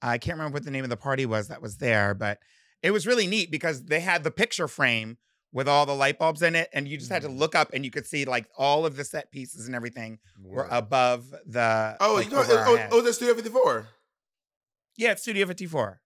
[0.01, 2.39] I can't remember what the name of the party was that was there, but
[2.81, 5.17] it was really neat because they had the picture frame
[5.53, 6.69] with all the light bulbs in it.
[6.73, 7.37] And you just had to Mhm.
[7.39, 10.63] look up and you could see like all of the set pieces and everything were
[10.63, 10.69] Word.
[10.71, 11.97] above the.
[11.99, 13.87] oh, like, you know, oh, oh, that's Studio 54.
[14.97, 16.01] Yeah, it's Studio 54.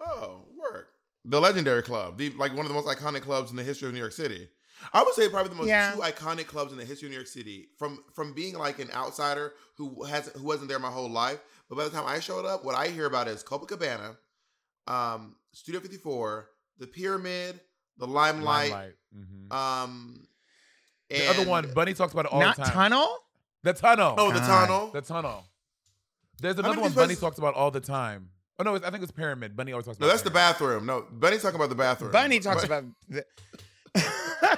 [0.00, 0.88] Oh, work.
[1.24, 3.94] The legendary club, the like one of the most iconic clubs in the history of
[3.94, 4.48] New York City.
[4.92, 5.94] I would say probably the most Yeah.
[5.94, 7.70] two iconic clubs in the history of New York City.
[7.78, 11.76] From from being like an outsider who hasn't who wasn't there my whole life, but
[11.76, 14.16] by the time I showed up, what I hear about is Copacabana,
[14.86, 17.60] um, Studio 54, the Pyramid,
[17.98, 18.94] the Limelight, Limelight.
[19.16, 19.52] Mhm.
[19.52, 20.26] um,
[21.10, 22.74] The other one, Bunny talks about it all Not the time.
[22.74, 23.18] Not Tunnel.
[23.62, 24.14] The tunnel.
[24.18, 24.66] Oh, the God.
[24.66, 24.90] tunnel.
[24.92, 25.44] the tunnel.
[26.40, 28.30] There's another one Bunny places- talks about all the time.
[28.58, 29.56] Oh no, it's, I think it's Pyramid.
[29.56, 30.06] Bunny always talks about.
[30.06, 30.14] No, about.
[30.14, 30.86] that's the bathroom.
[30.86, 32.10] No, Bunny's talking about the bathroom.
[32.12, 32.84] Bunny talks But- about.
[33.08, 33.24] The...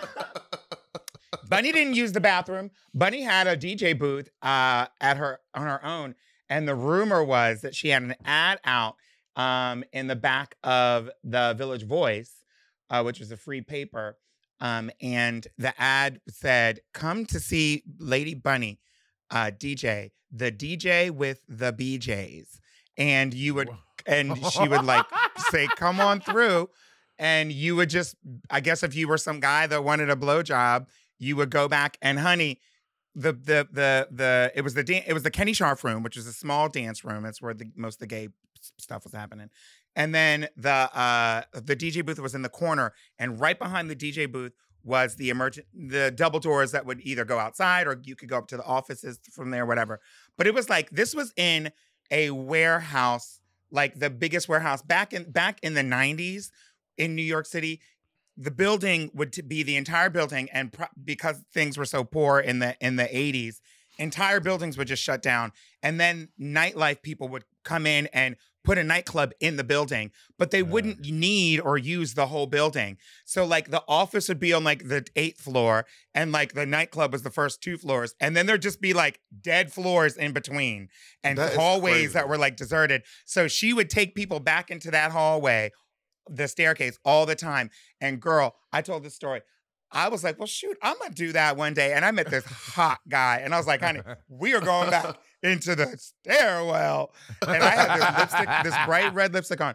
[1.48, 2.70] Bunny didn't use the bathroom.
[2.94, 6.14] Bunny had a DJ booth uh, at her on her own,
[6.50, 8.96] and the rumor was that she had an ad out
[9.36, 12.37] um, in the back of the Village Voice,
[12.90, 14.16] uh, which was a free paper,
[14.60, 18.80] um, and the ad said, "Come to see Lady Bunny,
[19.30, 22.60] uh, DJ, the DJ with the BJ's,"
[22.96, 23.68] and you would
[24.06, 25.06] and she would like
[25.50, 26.68] say, "Come on through,"
[27.18, 28.16] and you would just,
[28.50, 30.86] I guess, if you were some guy that wanted a blowjob,
[31.18, 32.60] you would go back and, honey,
[33.14, 36.16] the the the the it was the dan- it was the Kenny Scharf room, which
[36.16, 37.22] was a small dance room.
[37.22, 38.28] That's where the most of the gay
[38.78, 39.50] stuff was happening.
[39.98, 43.96] And then the uh the DJ booth was in the corner, and right behind the
[43.96, 44.52] DJ booth
[44.84, 48.38] was the emergent the double doors that would either go outside or you could go
[48.38, 50.00] up to the offices from there, whatever.
[50.36, 51.72] But it was like this was in
[52.12, 53.40] a warehouse,
[53.72, 56.50] like the biggest warehouse back in back in the 90s
[56.96, 57.80] in New York City.
[58.36, 62.60] The building would be the entire building, and pro- because things were so poor in
[62.60, 63.56] the in the 80s,
[63.98, 65.52] entire buildings would just shut down.
[65.82, 70.50] And then nightlife people would come in and put a nightclub in the building, but
[70.50, 72.98] they wouldn't need or use the whole building.
[73.24, 77.12] So like the office would be on like the eighth floor, and like the nightclub
[77.12, 80.88] was the first two floors, and then there'd just be like dead floors in between
[81.24, 83.04] and That hallways that were like deserted.
[83.24, 85.70] So she would take people back into that hallway,
[86.28, 87.70] the staircase all the time.
[88.02, 89.40] And girl, I told this story.
[89.90, 91.92] I was like, well, shoot, I'm gonna do that one day.
[91.94, 95.16] And I met this hot guy, and I was like, honey, we are going back
[95.42, 97.12] into the stairwell.
[97.46, 99.74] And I had this lipstick, this bright red lipstick on.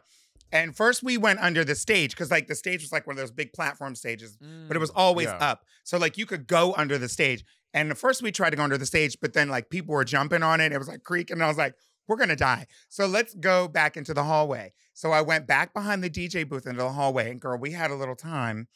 [0.52, 3.20] And first we went under the stage because like the stage was like one of
[3.20, 5.48] those big platform stages, but it was always Mm, Yeah.
[5.50, 5.66] up.
[5.84, 7.44] So like you could go under the stage.
[7.74, 10.04] And at first we tried to go under the stage, but then like people were
[10.04, 10.72] jumping on it.
[10.72, 11.38] It was like creaking.
[11.38, 11.74] And I was like,
[12.08, 12.68] we're gonna die.
[12.90, 14.74] So let's go back into the hallway.
[14.94, 17.32] So I went back behind the DJ booth into the hallway.
[17.32, 18.68] And girl, we had a little time.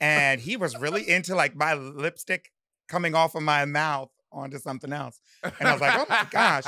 [0.00, 2.50] And he was really into like my lipstick
[2.88, 5.20] coming off of my mouth onto something else.
[5.42, 6.64] And I was like, oh my gosh.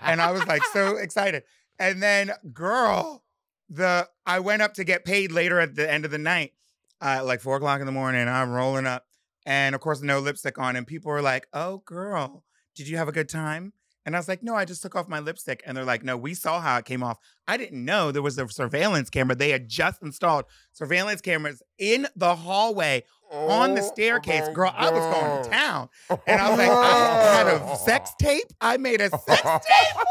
[0.00, 1.42] And I was like so excited.
[1.78, 3.24] And then, girl,
[3.68, 6.52] the I went up to get paid later at the end of the night,
[7.00, 8.28] uh, like four o'clock in the morning.
[8.28, 9.06] I'm rolling up,
[9.46, 10.76] and of course, no lipstick on.
[10.76, 13.72] And people were like, "Oh, girl, did you have a good time?"
[14.06, 16.16] And I was like, "No, I just took off my lipstick." And they're like, "No,
[16.16, 17.18] we saw how it came off.
[17.46, 19.34] I didn't know there was a surveillance camera.
[19.36, 24.46] They had just installed surveillance cameras in the hallway on the Oh, oh staircase.
[24.48, 25.88] my Girl, I was going to town,
[26.26, 28.46] and I was like, I had a sex tape.
[28.60, 30.04] I made a sex tape.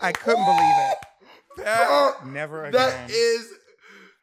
[0.00, 0.58] I couldn't believe
[0.90, 0.98] it.
[1.66, 2.72] Oh, Never again.
[2.72, 3.48] that is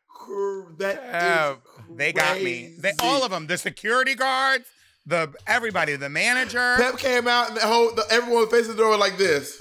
[0.10, 1.54] cr- that Damn.
[1.54, 2.76] is they got me.
[2.80, 3.48] They, all of them.
[3.48, 4.66] The security guards,
[5.06, 6.76] the everybody, the manager.
[6.78, 9.58] Pep came out and the whole the, everyone facing the door like this.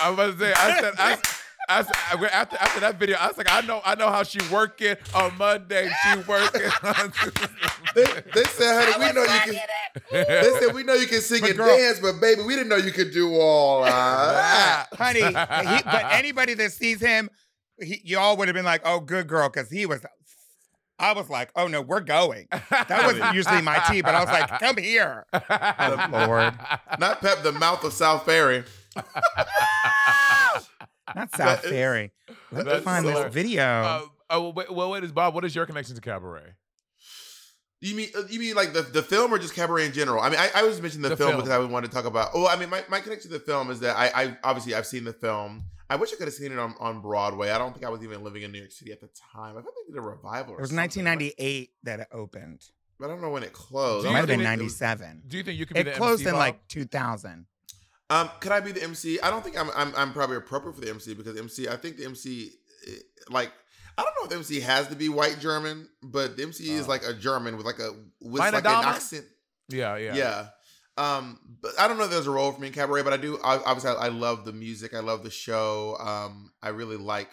[0.00, 1.18] I was about to say, I said, I,
[1.68, 4.22] I, said, I after after that video, I was like, I know, I know how
[4.22, 5.90] she working on Monday.
[6.02, 6.70] She working.
[6.82, 7.12] on
[7.94, 8.02] They,
[8.34, 9.60] they said, honey, we know you can.
[10.10, 12.68] They said we know you can sing But and girl- dance, but baby, we didn't
[12.68, 14.86] know you could do all that.
[14.94, 17.30] Honey, he, but anybody that sees him,
[17.78, 20.04] he, y'all would have been like, "Oh, good girl," because he was.
[20.98, 24.28] I was like, "Oh no, we're going." That wasn't usually my tea, but I was
[24.28, 26.54] like, "Come here." Oh, Lord.
[26.98, 28.64] Not Pep, the mouth of South Ferry.
[31.14, 32.12] Not South That is- Ferry.
[32.50, 33.62] Let me that's find this video.
[33.62, 35.34] Uh, oh, wait, well, wait, is Bob?
[35.34, 36.54] What is your connection to cabaret?
[37.80, 40.22] You mean uh, you mean like the, the film or just cabaret in general?
[40.22, 41.40] I mean, I, I was mentioning the, The film, film.
[41.42, 42.30] because I wanted to talk about.
[42.32, 44.86] Oh, I mean, my, my connection to the film is that I, I obviously I've
[44.86, 45.64] seen the film.
[45.94, 47.50] I wish I could have seen it on, on Broadway.
[47.50, 49.56] I don't think I was even living in New York City at the time.
[49.56, 50.54] I thought they did a revival.
[50.54, 51.04] Or it was something.
[51.04, 52.62] 1998 that it opened.
[52.98, 54.02] but I don't know when it closed.
[54.04, 55.22] Do It you might have been think it was- 97.
[55.28, 56.38] Do you think you could be the It closed MC, in Bob?
[56.40, 57.46] like 2000.
[58.10, 59.18] Um, could I be the MC?
[59.20, 61.68] I don't think I'm, I'm I'm probably appropriate for the MC because MC.
[61.68, 62.50] I think the MC,
[62.86, 62.90] eh,
[63.30, 63.50] like,
[63.96, 66.84] I don't know if the MC has to be white German, but the MC is
[66.86, 66.88] Oh.
[66.90, 68.84] like a German with like a with Meine like an Dame?
[68.84, 69.24] accent.
[69.68, 70.48] Yeah, yeah, Yeah.
[70.96, 73.16] Um, but I don't know if there's a role for me in cabaret, but I
[73.16, 73.38] do.
[73.42, 74.94] I, obviously, I, I love the music.
[74.94, 75.96] I love the show.
[75.98, 77.30] Um, I really like.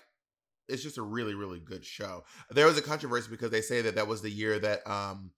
[0.67, 2.24] It's just a really, really good show.
[2.50, 5.32] There was a controversy because they say that that was the year that um,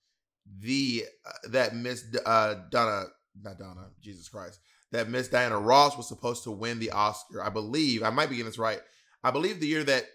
[0.59, 3.05] the uh, that Miss uh Donna,
[3.41, 4.59] not Donna, Jesus Christ,
[4.91, 7.43] that Miss Diana Ross was supposed to win the Oscar.
[7.43, 8.79] I believe I might be getting this right.
[9.23, 10.05] I believe the year that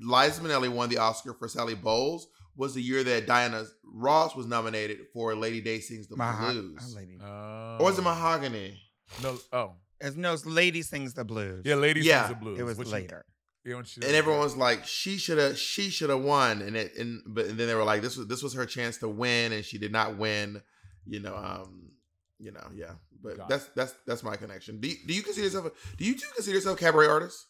[0.00, 4.46] Liza Minnelli won the Oscar for Sally Bowles was the year that Diana Ross was
[4.46, 6.78] nominated for Lady Day Sings the Maha- Blues.
[6.92, 7.18] oh, lady.
[7.22, 7.76] Oh.
[7.80, 8.80] Or was it Mahogany?
[9.22, 9.38] No.
[9.52, 11.62] Oh, It's no Lady Sings the Blues.
[11.64, 12.58] yeah, Lady Yeah, sings the blues.
[12.58, 13.24] It was which- later.
[13.66, 16.76] Yeah, when she and everyone was like, she should have, she should have won, and
[16.76, 19.08] it, and but and then they were like, this was this was her chance to
[19.08, 20.60] win, and she did not win.
[21.06, 21.92] You know, um,
[22.38, 22.92] you know, yeah.
[23.22, 24.80] But Got that's that's that's my connection.
[24.80, 25.64] Do you, do you consider yourself?
[25.66, 27.46] A, do you two consider yourself cabaret artists?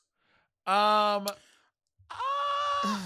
[0.68, 1.26] Um,
[2.84, 3.00] uh,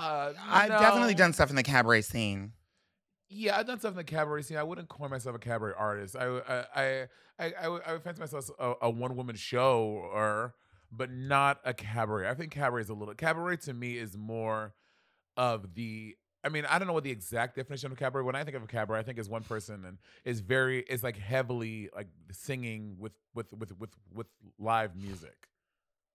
[0.00, 2.52] uh, I've definitely done stuff in the cabaret scene.
[3.28, 4.56] Yeah, I've done stuff in the cabaret scene.
[4.56, 6.16] I wouldn't call myself a cabaret artist.
[6.16, 7.08] I I I
[7.38, 10.54] I, I, would, I would fancy myself a, a one woman show or,
[10.92, 12.28] but not a cabaret.
[12.28, 14.74] I think cabaret is a little cabaret to me is more
[15.36, 16.16] of the.
[16.42, 18.24] I mean, I don't know what the exact definition of cabaret.
[18.24, 21.02] When I think of a cabaret, I think is one person and is very is
[21.04, 24.26] like heavily like singing with with with with with
[24.58, 25.48] live music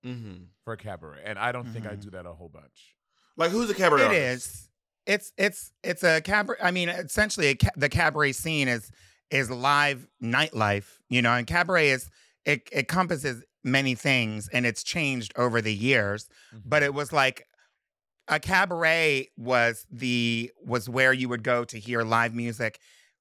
[0.06, 0.44] Mm-hmm.
[0.64, 2.02] for a cabaret, and I don't think I Mhm.
[2.02, 2.96] do that a whole bunch.
[3.38, 4.02] Like who's a cabaret?
[4.02, 4.50] It artist?
[4.50, 4.70] is.
[5.08, 6.58] It's it's it's a cabaret.
[6.62, 8.92] I mean, essentially, a ca- the cabaret scene is
[9.30, 10.98] is live nightlife.
[11.10, 12.10] You know, and cabaret is
[12.46, 16.28] it, it encompasses many things, and it's changed over the years.
[16.54, 16.70] Mm-hmm.
[16.70, 17.46] But it was like
[18.28, 22.80] a cabaret was the was where you would go to hear live music,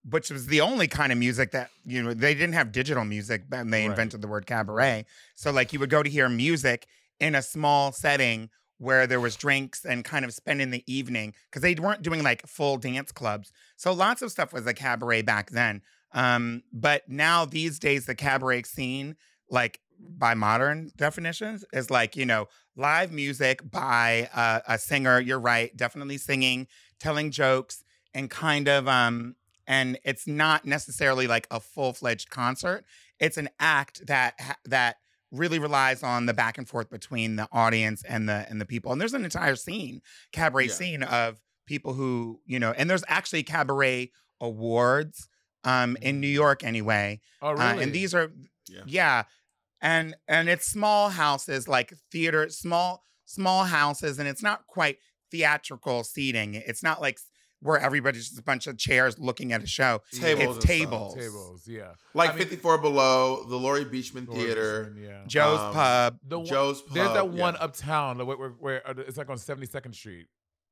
[0.09, 3.42] which was the only kind of music that you know they didn't have digital music
[3.50, 3.90] when they Right.
[3.90, 5.05] invented the word cabaret.
[5.35, 6.87] So like you would go to hear music
[7.20, 8.48] in a small setting
[8.85, 12.47] where there was drinks and kind of spending the evening because they weren't doing like
[12.47, 13.51] full dance clubs.
[13.77, 15.83] So lots of stuff was a cabaret back then.
[16.12, 19.16] Um, but now these days the cabaret scene,
[19.51, 24.29] like by modern definitions, is like you know live music by
[24.68, 25.20] a singer.
[25.20, 26.68] You're right, definitely singing,
[27.01, 27.83] telling jokes,
[28.14, 29.35] and kind of um,
[29.66, 32.85] and it's not necessarily like a full fledged concert.
[33.18, 34.35] It's an act that
[34.66, 34.97] that
[35.35, 38.92] really relies on the back and forth between the audience and the and the people.
[38.92, 40.01] And there's an entire scene,
[40.33, 40.73] cabaret Yeah.
[40.73, 45.29] scene of people who you know, and there's actually cabaret awards
[45.64, 47.20] um in New York anyway.
[47.42, 47.85] Oh, Uh, really?
[47.85, 48.31] and these are
[48.68, 48.83] Yeah.
[48.87, 49.23] yeah.
[49.81, 54.99] And and it's small houses like theater, small small houses, and it's not quite
[55.31, 56.55] theatrical seating.
[56.55, 57.18] It's not like
[57.64, 60.03] where everybody's just a bunch of chairs looking at a show.
[60.12, 60.64] Tables and it's stuff.
[60.64, 61.14] tables.
[61.14, 61.62] tables.
[61.66, 65.22] Yeah, Like I mean- 54 Below, the Laurie Beechman Lord Theater, Beechman, Yeah.
[65.27, 66.18] Joe's Um, Pub.
[66.29, 66.94] The one, Joe's Pub.
[66.94, 67.64] There's that one yeah.
[67.64, 70.27] uptown where, where, where uh, it's like on 72nd Street.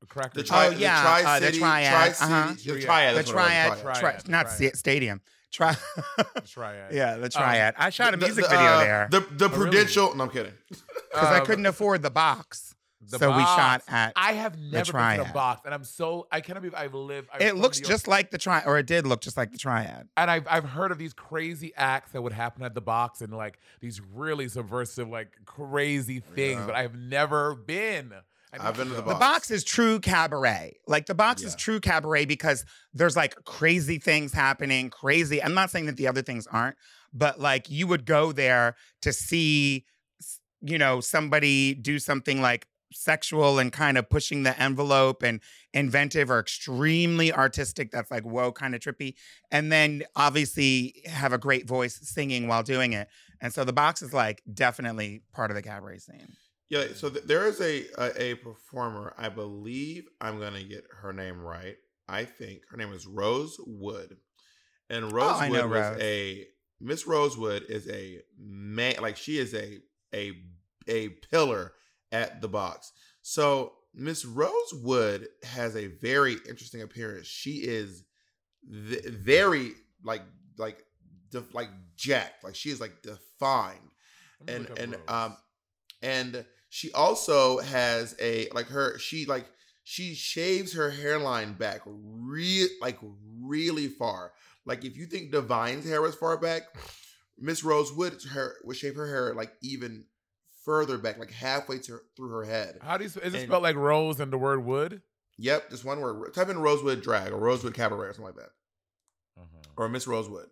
[0.09, 0.35] Cracker.
[0.35, 2.55] The tri- Oh, yeah, the uh, Tri the City, Triad, Tri uh-huh.
[2.65, 4.29] The Triad, The that's what Triad, Triad.
[4.29, 4.77] not Triad.
[4.77, 5.21] stadium.
[5.53, 5.77] Tri-
[6.47, 6.93] Triad.
[6.93, 7.75] yeah, the Triad.
[7.79, 9.71] I shot a music the, video uh, there The the really?
[9.71, 10.15] Prudential.
[10.17, 10.53] No, I'm kidding.
[10.69, 12.72] because I Um, couldn't afford the box.
[13.11, 14.13] The so we shot at.
[14.17, 15.29] I have never been to Triad.
[15.29, 17.29] the box, and I'm so I cannot believe I've lived.
[17.33, 20.09] I'm it looks just like the Triad, or it did look just like the Triad.
[20.17, 23.33] and I've I've heard of these crazy acts that would happen at the box, and
[23.33, 26.67] like these really subversive, like crazy things, Yeah.
[26.67, 28.13] but I've never been.
[28.55, 29.09] I need I've been to the box.
[29.15, 29.35] The Box.
[29.35, 30.77] box is true cabaret.
[30.87, 35.43] Like the box is true cabaret because there's like crazy things happening, crazy.
[35.43, 36.77] I'm not saying that the other things aren't,
[37.15, 39.87] but like you would go there to see,
[40.61, 45.41] you know, somebody do something like sexual and kind of pushing the envelope and
[45.73, 49.15] inventive or extremely artistic that's like whoa kind of trippy
[49.51, 53.09] and then obviously have a great voice singing while doing it
[53.41, 56.29] and so the box is like definitely part of the cabaret scene
[56.69, 59.13] Yeah, so th- there is a, a a performer.
[59.19, 61.77] I believe I'm gonna get her name right.
[62.09, 64.17] I think her name is Rose Wood,
[64.89, 66.01] and Oh, wood Rosewood know was Rose.
[66.01, 66.47] a
[66.81, 69.79] Miss Rosewood is a man, like she is a
[70.15, 70.33] a
[70.89, 71.73] a pillar
[72.13, 72.93] at the box.
[73.23, 77.27] So Miss Rosewood has a very interesting appearance.
[77.27, 78.05] She is
[78.71, 79.73] th- very
[80.05, 80.23] like
[80.59, 80.85] like
[81.31, 83.79] def- like jacked, like she is like defined
[84.49, 85.03] and and Rose.
[85.09, 85.37] um
[86.03, 89.47] and she also has a like her she like
[89.85, 92.99] she shaves her hairline back real like
[93.41, 94.33] really far
[94.65, 96.63] like if you think divine's hair was far back
[97.39, 100.05] miss rose would her would shave her hair like even
[100.65, 103.11] further back like halfway to through her head How do you?
[103.11, 105.03] sp- Is it and- spelled like rose and the word wood?
[105.39, 108.51] yep just one word type in rosewood drag or rosewood cabaret or something like that
[109.41, 109.63] Uh-huh.
[109.77, 110.47] or Miss Rosewood.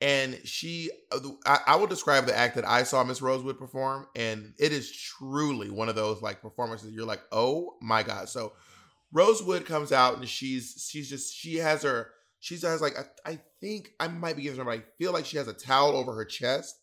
[0.00, 4.06] And she, uh, I, I will describe the act that I saw Miss Rosewood perform,
[4.14, 6.92] and it is truly one of those like performances.
[6.92, 8.28] You're like, oh my god!
[8.28, 8.52] So
[9.12, 13.38] Rosewood comes out, and she's she's just she has her she has like I, I
[13.60, 16.14] think I might be giving her, but I feel like she has a towel over
[16.14, 16.76] her chest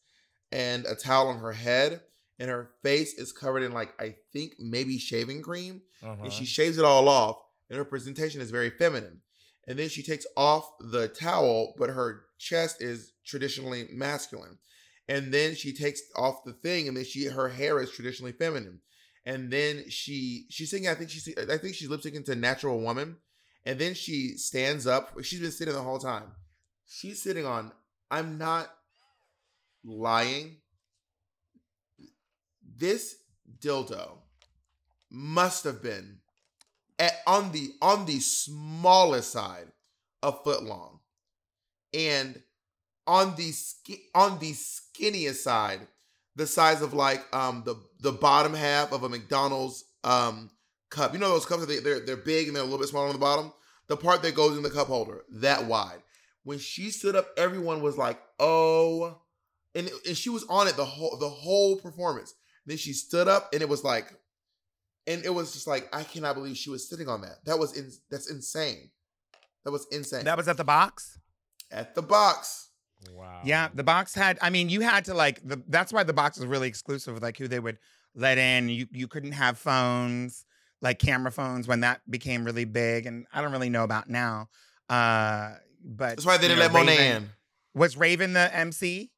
[0.52, 2.02] and a towel on her head,
[2.40, 6.24] and her face is covered in like I think maybe shaving cream, Uh-huh.
[6.24, 7.38] and she shaves it all off,
[7.70, 9.22] and her presentation is very feminine.
[9.68, 14.60] And then she takes off the towel, but her chest is traditionally masculine.
[15.08, 18.82] And then she takes off the thing, and then she her hair is traditionally feminine.
[19.26, 20.88] And then she she's singing.
[20.90, 23.18] I think she's I think she's lip syncing to "Natural Woman."
[23.66, 25.16] And then she stands up.
[25.24, 26.32] She's been sitting the whole time.
[26.88, 27.72] She's sitting on.
[28.12, 28.70] I'm not
[29.84, 30.58] lying.
[32.78, 33.16] This
[33.60, 34.18] dildo
[35.10, 36.18] must have been
[37.00, 39.68] at, on the on the smallest side
[40.24, 41.00] a foot long
[41.94, 42.42] and
[43.08, 43.54] on the
[44.14, 45.80] on the skinniest side
[46.36, 50.50] the size of like um the the bottom half of a McDonald's um
[50.90, 51.14] cup.
[51.14, 53.08] You know those cups that they, they're they're big and they're a little bit smaller
[53.08, 53.54] on the bottom.
[53.88, 56.02] The part that goes in the cup holder that wide.
[56.44, 59.20] When she stood up, everyone was like, "Oh,"
[59.74, 62.34] and and she was on it the whole the whole performance.
[62.66, 64.14] Then she stood up and it was like,
[65.08, 67.44] and it was just like I cannot believe she was sitting on that.
[67.46, 68.90] That was in, that's insane.
[69.64, 70.26] That was insane.
[70.26, 71.20] That was at the box.
[71.72, 72.70] at the box.
[73.12, 73.42] Wow.
[73.44, 74.40] Yeah, the box had.
[74.42, 75.42] I mean, you had to like.
[75.48, 77.14] The, that's why the box was really exclusive.
[77.14, 77.78] with, Like who they would
[78.16, 78.70] let in.
[78.70, 80.46] You you couldn't have phones
[80.82, 83.06] like camera phones when that became really big.
[83.06, 84.50] And I don't really know about now.
[84.90, 85.54] Uh,
[85.84, 87.30] but That's why they didn't know, let Monet Raven- in.
[87.74, 89.12] Was Raven the MC?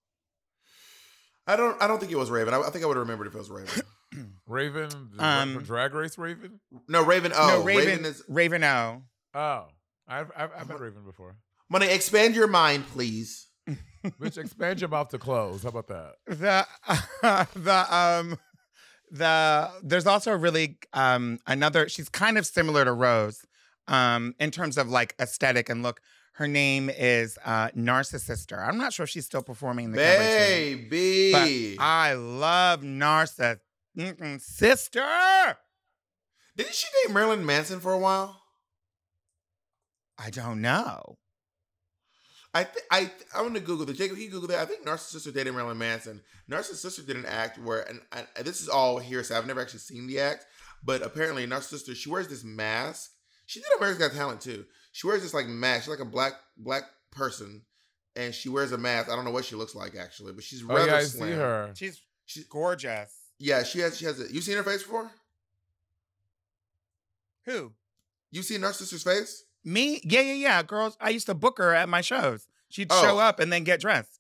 [1.48, 1.82] I don't.
[1.82, 2.54] I don't think it was Raven.
[2.54, 3.82] I, I think I would have remembered if it was Raven.
[4.48, 4.90] Raven,
[5.20, 6.60] Um, um, Drag Race Raven.
[6.88, 7.32] No, Raven.
[7.36, 8.06] Oh, no, Raven, Raven.
[8.06, 8.24] is.
[8.28, 9.02] Raven O.
[9.34, 9.66] Oh,
[10.08, 11.38] I've I've, I've met Raven before.
[11.70, 13.48] Money, expand your mind, please.
[14.06, 15.64] Bitch, expand your mouth to close.
[15.64, 16.14] How about that?
[16.28, 18.38] the the um
[19.12, 23.46] the there's also a really um another she's kind of similar to Rose
[23.88, 26.02] um in terms of like aesthetic and look.
[26.38, 28.60] Her name is uh Narcissister.
[28.60, 31.32] I'm not sure if she's still performing in the Baby.
[31.78, 33.60] But I love Narcissa
[33.98, 35.58] Mm-mm, sister.
[36.56, 38.40] Didn't she date Marilyn Manson for a while?
[40.20, 41.18] I don't know.
[42.54, 43.98] I th- I th- I'm gonna Google this.
[43.98, 44.60] Jacob, he Google that.
[44.60, 46.22] I think Narcissist dated Marilyn Manson.
[46.48, 49.36] Narcissist did an act where, and, and this is all hearsay.
[49.36, 50.46] I've never actually seen the act,
[50.84, 53.10] but apparently Narcissist she wears this mask.
[53.48, 54.66] She did America's Got Talent too.
[54.98, 55.84] She wears this like mask.
[55.84, 56.82] She's like a black black
[57.12, 57.62] person,
[58.16, 59.12] and she wears a mask.
[59.12, 61.30] I don't know what she looks like actually, but she's Oh rather yeah, I slim.
[61.30, 61.72] see her.
[61.76, 63.14] She's She, gorgeous.
[63.38, 63.96] yeah, she has.
[63.96, 64.20] She has.
[64.20, 65.12] A, you seen her face before?
[67.46, 67.74] Who?
[68.32, 69.44] You seen Narcissist's face?
[69.64, 70.02] Me?
[70.04, 70.64] Yeah, yeah, yeah.
[70.64, 72.48] Girls, I used to book her at my shows.
[72.70, 73.00] She'd Oh.
[73.04, 74.17] show up and then get dressed.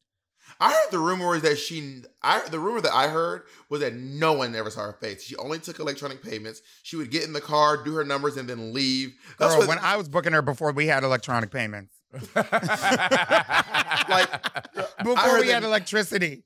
[0.60, 2.02] I heard the rumor was that she.
[2.24, 5.24] I the rumor that I heard was that no one ever saw her face.
[5.24, 6.62] She only took electronic payments.
[6.84, 9.14] She would get in the car, do her numbers, and then leave.
[9.40, 9.70] That's Girl, what.
[9.70, 11.94] when I was booking her before we had electronic payments,
[12.36, 12.36] like
[15.04, 16.44] before we that- had electricity.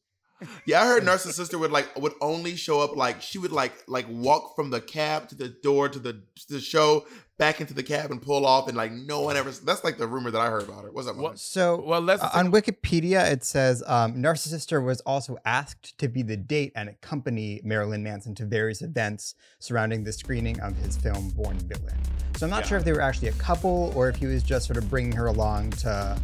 [0.65, 3.73] Yeah, I heard Nurse's sister would like would only show up like she would like
[3.87, 7.05] like walk from the cab to the door to the to the show
[7.37, 9.49] back into the cab and pull off and like no one ever.
[9.49, 10.91] That's like the rumor that I heard about her.
[10.91, 11.15] What's up?
[11.15, 11.39] What- What?
[11.39, 16.21] So well, let's uh, on Wikipedia, it says um, Narcissister was also asked to be
[16.21, 21.29] the date and accompany Marilyn Manson to various events surrounding the screening of his film
[21.31, 21.97] Born Villain.
[22.37, 24.65] So I'm not sure if they were actually a couple or if he was just
[24.67, 26.17] sort of bringing her along to,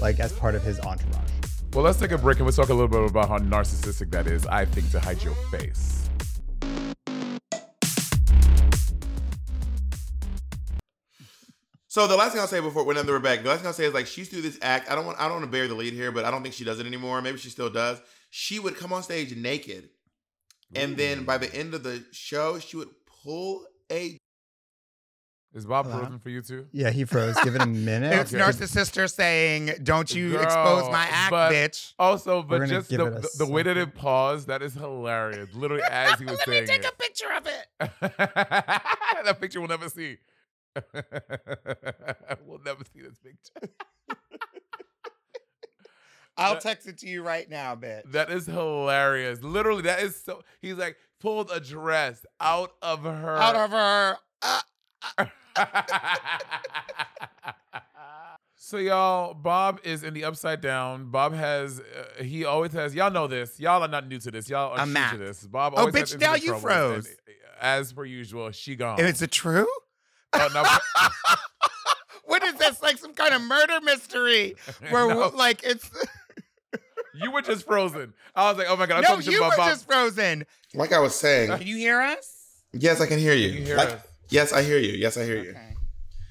[0.00, 1.30] like, as part of his entourage.
[1.74, 4.26] Well, let's take a break and we'll talk a little bit about how narcissistic that
[4.26, 4.46] is.
[4.46, 6.08] I think to hide your face.
[11.88, 13.84] So the last thing I'll say before whenever we're back, the last thing I'll say
[13.84, 14.90] is like she's through this act.
[14.90, 16.54] I don't want I don't want to bury the lead here, but I don't think
[16.54, 17.20] she does it anymore.
[17.20, 18.00] Maybe she still does.
[18.30, 19.90] She would come on stage naked,
[20.74, 22.88] and then by the end of the show, she would
[23.22, 24.18] pull a
[25.54, 25.98] Is Bob Hello?
[25.98, 26.66] frozen for you too?
[26.72, 27.36] Yeah, he froze.
[27.44, 28.12] Give it a minute.
[28.14, 28.42] It's Okay.
[28.42, 33.28] Narcissister saying, "Don't you Girl, expose my act, but- bitch." Also, but just the, the,
[33.38, 35.54] the way that it paused, that is hilarious.
[35.54, 36.86] Literally as he was Let me take it.
[36.86, 37.66] a picture of it.
[39.26, 40.16] that picture we'll never see.
[42.46, 43.74] we'll never see this picture.
[46.38, 48.10] I'll That- text it to you right now, bitch.
[48.12, 49.42] That is hilarious.
[49.42, 50.40] Literally, that is so.
[50.62, 53.36] He's like pulled a dress out of her.
[53.36, 54.16] Out of her.
[54.40, 55.26] Uh,
[58.56, 61.10] so y'all, Bob is in the upside down.
[61.10, 62.94] Bob has, uh, he always has.
[62.94, 63.58] Y'all know this.
[63.58, 64.48] Y'all are not new to this.
[64.48, 65.12] Y'all are A true map.
[65.12, 65.46] to this.
[65.46, 65.74] Bob.
[65.76, 67.06] Oh, bitch, now you froze.
[67.06, 68.98] and, uh, as per usual, she gone.
[68.98, 69.66] And is it true?
[70.34, 70.64] Oh, no,
[72.24, 72.80] What is this?
[72.82, 74.54] Like some kind of murder mystery
[74.88, 75.28] where No.
[75.28, 75.90] like it's
[77.22, 78.14] you were just frozen.
[78.34, 79.68] I was like, oh my god, I no, told you you about were Bob.
[79.68, 80.46] just frozen.
[80.72, 81.50] like I was saying.
[81.50, 82.62] Can you hear us?
[82.72, 83.48] Yes, I can hear you.
[83.48, 84.00] You hear Like- us?
[84.32, 84.92] Yes, I hear you.
[84.92, 85.54] Yes, I hear you.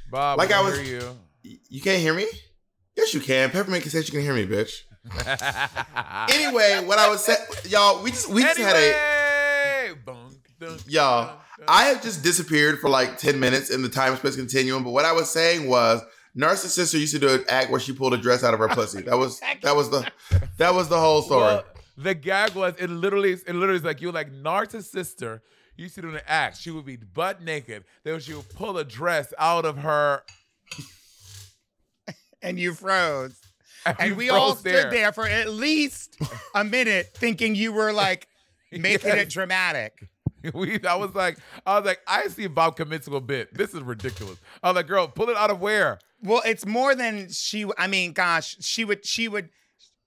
[0.10, 1.60] Bob, like I was- hear you.
[1.70, 2.28] You can't hear me?
[2.96, 3.50] Yes, you can.
[3.50, 4.84] Peppermint can say you can hear me, bitch.
[6.30, 10.02] Anyway, what I was saying, y'all, we just we just had a Anyway!
[10.06, 11.40] Bunk, dunk, Y'all.
[11.68, 14.84] I have just disappeared for like 10 minutes in the time space continuum.
[14.84, 16.02] But what I was saying was
[16.38, 19.02] Narcissister used to do an act where she pulled a dress out of her pussy.
[19.02, 20.10] That was that was the
[20.58, 21.42] that was the whole story.
[21.42, 21.64] Well,
[21.98, 25.42] the gag was it literally it literally is like you were like Narta's sister
[25.76, 26.58] used to do an act.
[26.58, 27.84] She would be butt naked.
[28.04, 30.24] Then she would pull a dress out of her.
[32.44, 33.40] And you froze.
[33.86, 36.18] And you we all stood there for at least
[36.56, 38.28] a minute thinking you were like
[38.72, 39.18] making Yes.
[39.18, 40.10] it dramatic.
[40.54, 43.54] we, I was like, I was like, I see Bob commit to a bit.
[43.54, 44.40] This is ridiculous.
[44.64, 46.00] I was like, girl, pull it out of where?
[46.24, 47.66] Well, it's more than she.
[47.78, 49.06] I mean, gosh, she would.
[49.06, 49.50] She would.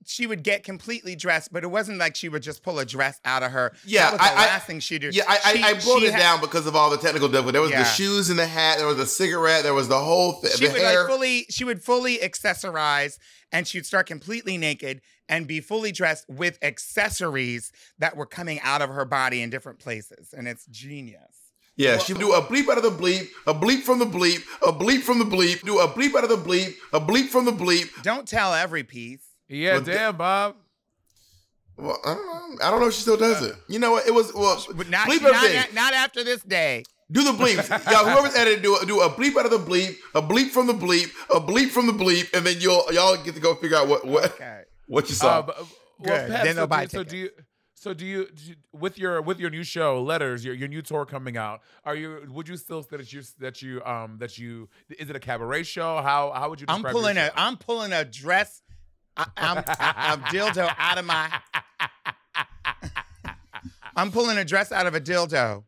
[0.07, 3.21] She would get completely dressed, but it wasn't like she would just pull a dress
[3.25, 3.73] out of her.
[3.87, 5.15] Yeah, that was the I- I- thing she did.
[5.15, 7.53] Yeah, I, She- I, I boiled it had- down because of all the technical difficulty.
[7.53, 7.83] There was Yeah.
[7.83, 8.79] the shoes and the hat.
[8.79, 9.63] There was the cigarette.
[9.63, 10.53] There was the whole thing.
[10.57, 11.01] She the would hair.
[11.01, 11.47] like fully.
[11.51, 13.19] She would fully accessorize,
[13.53, 18.83] and she'd start completely naked and be fully dressed with accessories that were coming out
[18.83, 21.21] of her body in different places, and it's genius.
[21.77, 24.43] yeah, she would do a bleep out of the bleep, a bleep from the bleep,
[24.63, 27.45] a bleep from the bleep, do a bleep out of the bleep, a bleep from
[27.47, 27.89] the bleep.
[28.03, 29.25] Don't tell every piece.
[29.49, 30.57] Yeah, Well, th- damn, Bob.
[31.77, 32.65] Well, I don't know.
[32.65, 33.57] I don't know if she still does it.
[33.69, 34.07] You know what?
[34.07, 34.65] It was well.
[34.75, 35.75] But not, bleep not, everything.
[35.75, 36.85] not after this day.
[37.11, 37.69] Do the bleeps.
[37.93, 40.67] y'all, whoever's edited, do a, do a bleep out of the bleep, a bleep from
[40.67, 43.77] the bleep, a bleep from the bleep, and then you'll y'all get to go figure
[43.77, 44.63] out what what Okay.
[44.87, 45.41] what you saw.
[45.41, 45.65] Uh, but, uh,
[45.99, 46.31] well, Good.
[46.31, 47.31] Pat, Then so, they'll do, buy you- so do you?
[47.77, 50.81] So do you, do you with your with your new show, Letters, your, your new
[50.81, 51.61] tour coming out?
[51.85, 52.27] Are you?
[52.31, 55.65] Would you still say that you that you um that you is it a cabaret
[55.65, 56.01] show?
[56.01, 56.67] How how would you?
[56.69, 57.29] I'm pulling your a.
[57.29, 57.35] show?
[57.37, 58.63] I'm pulling a dress.
[59.17, 61.31] I, I'm a, a dildo out of my.
[63.97, 65.65] I'm pulling a dress out of a dildo.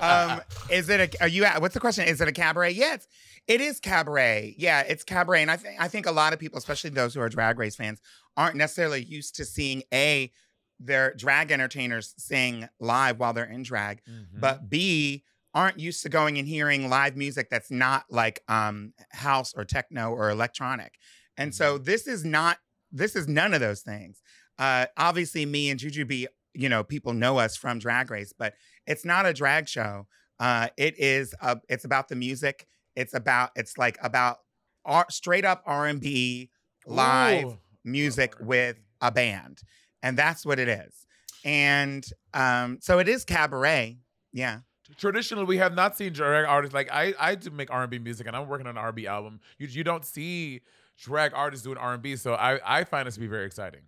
[0.00, 0.40] Um,
[0.70, 1.22] is it a?
[1.22, 1.44] Are you?
[1.44, 2.06] at- What's the question?
[2.06, 2.72] Is it a cabaret?
[2.72, 3.06] Yes,
[3.46, 4.54] it is cabaret.
[4.58, 7.20] Yeah, it's cabaret, and I think I think a lot of people, especially those who
[7.20, 8.00] are Drag Race fans,
[8.36, 10.30] aren't necessarily used to seeing a
[10.78, 14.40] their drag entertainers sing live while they're in drag, Mhm.
[14.40, 15.24] but B
[15.54, 20.10] aren't used to going and hearing live music that's not like um house or techno
[20.10, 20.94] or electronic.
[21.36, 22.58] And so this is not
[22.92, 24.22] this is none of those things.
[24.58, 28.54] Uh obviously me and Jujubee, you know, people know us from Drag Race, but
[28.86, 30.06] it's not a drag show.
[30.38, 32.66] Uh it is uh it's about the music.
[32.94, 34.38] It's about it's like about
[34.84, 36.50] R- straight up R&B
[36.86, 37.58] live Ooh.
[37.84, 39.60] music with a band.
[40.02, 41.06] And that's what it is.
[41.44, 43.98] And um so it is cabaret.
[44.32, 44.60] Yeah.
[44.96, 47.14] Traditionally, we have not seen drag artists like I.
[47.18, 49.06] I do make R and B music, and I'm working on an R and B
[49.06, 49.40] album.
[49.58, 50.62] You you don't see
[50.98, 53.82] drag artists doing R and B, so I I find this to be very exciting.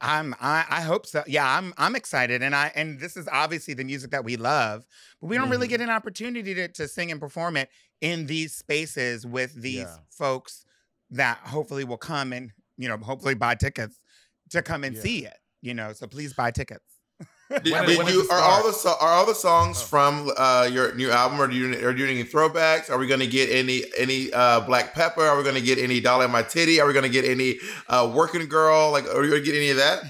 [0.00, 1.24] I'm I, I hope so.
[1.26, 4.84] Yeah, I'm I'm excited and I and this is obviously the music that we love,
[5.20, 5.70] but we don't really Mhm.
[5.70, 7.70] get an opportunity to, to sing and perform it
[8.02, 9.96] in these spaces with these Yeah.
[10.10, 10.66] folks
[11.10, 13.98] that hopefully will come and, you know, hopefully buy tickets
[14.50, 15.02] to come and Yeah.
[15.02, 15.38] see it.
[15.62, 16.95] You know, so please buy tickets.
[17.48, 19.86] Did, When- did when you, are all the are all the songs Oh.
[19.86, 21.40] from uh, your new album?
[21.40, 22.90] Are you are you doing any throwbacks?
[22.90, 25.22] Are we going to get any any uh, Black Pepper?
[25.22, 26.80] Are we going to get any Dollar in My Titty?
[26.80, 28.90] Are we going to get any uh, Working Girl?
[28.90, 30.02] Like, are we going to get any of that?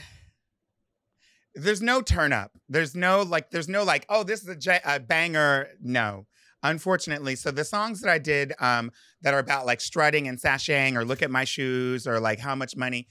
[1.55, 2.53] There's no turn up.
[2.69, 5.69] There's no like there's no like, oh, this is a, j- a banger.
[5.81, 6.27] No.
[6.63, 8.91] Unfortunately, so the songs that I did um
[9.23, 12.55] that are about like strutting and sashaying or look at my shoes or like how
[12.55, 13.07] much money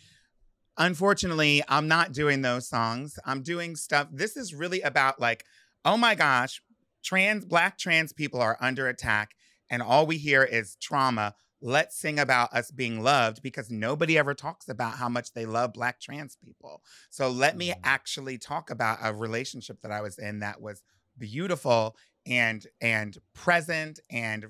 [0.77, 3.17] unfortunately, I'm not doing those songs.
[3.25, 4.07] I'm doing stuff.
[4.11, 5.45] This is really about like,
[5.83, 6.61] oh my gosh,
[7.03, 9.35] trans, black trans people are under attack,
[9.69, 11.35] and all we hear is trauma.
[11.61, 15.73] Let's sing about us being loved because nobody ever talks about how much they love
[15.73, 16.83] black trans people.
[17.09, 17.81] So let me Mhm.
[17.83, 20.83] actually talk about a relationship that I was in that was
[21.17, 21.95] beautiful
[22.25, 24.47] and and present and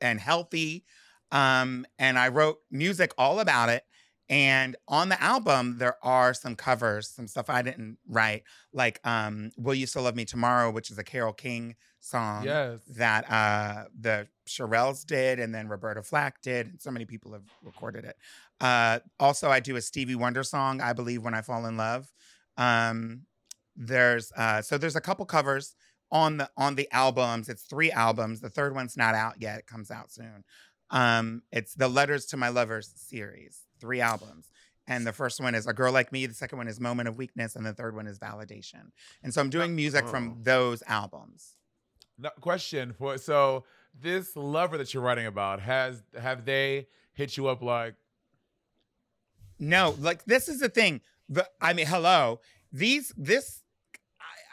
[0.00, 0.84] and healthy.
[1.32, 3.82] Um, and I wrote music all about it.
[4.28, 9.52] And on the album, there are some covers, some stuff I didn't write, like um,
[9.56, 12.80] "Will You Still Love Me Tomorrow," which is a Carole King song yes.
[12.96, 16.66] that uh, the Shirelles did, and then Roberta Flack did.
[16.66, 18.16] and So many people have recorded it.
[18.60, 22.12] Uh, also, I do a Stevie Wonder song, "I Believe When I Fall in Love."
[22.56, 23.26] Um,
[23.76, 25.76] there's uh, so there's a couple covers
[26.10, 27.48] on the on the albums.
[27.48, 28.40] It's three albums.
[28.40, 29.60] The third one's not out yet.
[29.60, 30.44] It comes out soon.
[30.90, 34.50] Um, it's the Letters to My Lovers series, three albums.
[34.88, 37.16] And the first one is A Girl Like Me, the second one is Moment of
[37.16, 38.92] Weakness, and the third one is Validation.
[39.22, 40.08] And so I'm doing music oh.
[40.08, 41.56] from those albums.
[42.18, 43.64] No, question for so
[43.98, 47.94] this lover that you're writing about has have they hit you up like
[49.58, 51.00] No, like this is the thing.
[51.28, 52.40] The I mean, hello.
[52.72, 53.62] These this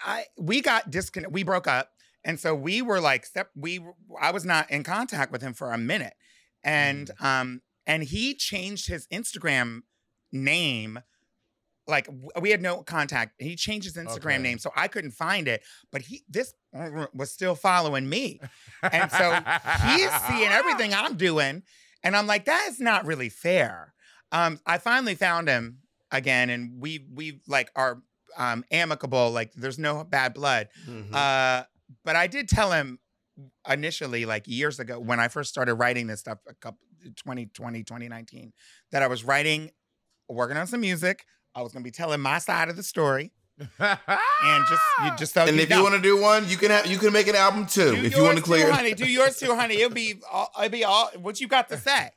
[0.05, 1.31] I, I we got disconnect.
[1.33, 1.91] We broke up,
[2.25, 3.49] and so we were like, step.
[3.55, 3.79] We
[4.19, 6.13] I was not in contact with him for a minute,
[6.63, 9.81] and um and he changed his Instagram
[10.31, 10.99] name.
[11.85, 12.07] Like
[12.39, 13.41] we had no contact.
[13.41, 14.37] He changed his Instagram Okay.
[14.43, 15.63] name, so I couldn't find it.
[15.91, 16.53] But he this
[17.13, 18.39] was still following me,
[18.81, 19.37] and so
[19.87, 21.63] he's seeing everything I'm doing.
[22.05, 23.93] And I'm like, that is not really fair.
[24.31, 25.79] Um, I finally found him
[26.11, 28.01] again, and we we like are
[28.37, 30.69] um amicable, like there's no bad blood.
[30.87, 31.13] Mhm.
[31.13, 31.65] Uh,
[32.05, 32.99] but I did tell him
[33.69, 36.79] initially, like years ago, when I first started writing this stuff, a couple
[37.09, 38.53] 2020, 2019,
[38.91, 39.71] that I was writing,
[40.29, 41.25] working on some music.
[41.55, 43.31] I was gonna be telling my side of the story,
[43.79, 45.77] and just you just so And you if know.
[45.77, 47.95] you want to do one, you can have you can make an album too.
[47.95, 49.75] do if you want to clear too, honey, do yours too, honey.
[49.75, 52.09] It'll be all, it'll be all what you got to say.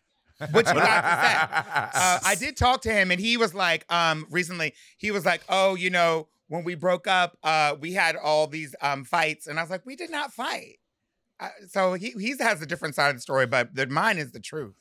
[0.50, 1.70] What you got to say.
[2.00, 5.42] Uh, I did talk to him, and he was like, um, recently, he was like,
[5.48, 9.58] oh, you know, when we broke up, uh, we had all these um fights, and
[9.58, 10.76] I was like, we did not fight.
[11.38, 14.32] Uh, so he he has a different side of the story, but the mine is
[14.32, 14.74] the truth.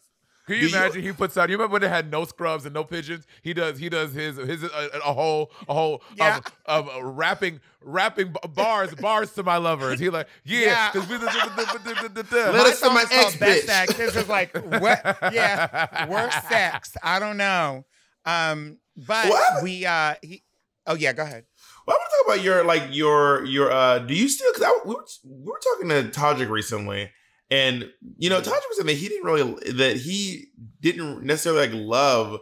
[0.47, 1.49] Can Do you you- imagine he puts out?
[1.49, 3.25] You remember when they had no scrubs and no pigeons?
[3.41, 3.79] He does.
[3.79, 6.39] He does his his a, a whole a whole Yeah.
[6.67, 9.99] of, of rapping rapping bars bars to my lovers.
[9.99, 10.59] He like yeah.
[10.59, 10.91] Yeah.
[10.91, 13.65] 'cause we- Let My us to song my called ex Best bitch.
[13.65, 13.93] Sex.
[13.95, 15.17] This is like what?
[15.33, 16.93] Yeah, worst sex.
[17.03, 17.85] I don't know.
[18.25, 19.63] Um, but What?
[19.63, 20.43] we uh, he,
[20.87, 21.45] oh yeah, go ahead.
[21.85, 23.99] Well, I want to talk about your like your your uh.
[23.99, 24.51] Do you still?
[24.53, 27.11] Because we were we were talking to Todrick recently,
[27.51, 30.45] and you know Todrick was saying that he didn't really that he
[30.81, 32.39] didn't necessarily like love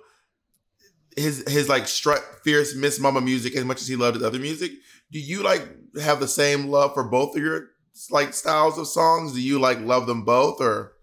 [1.17, 4.39] his his like strut fierce Miss Mama music as much as he loved his other
[4.39, 4.71] music.
[5.11, 5.67] Do you like
[6.01, 7.67] have the same love for both of your
[8.09, 9.33] like styles of songs?
[9.33, 10.93] Do you like love them both or?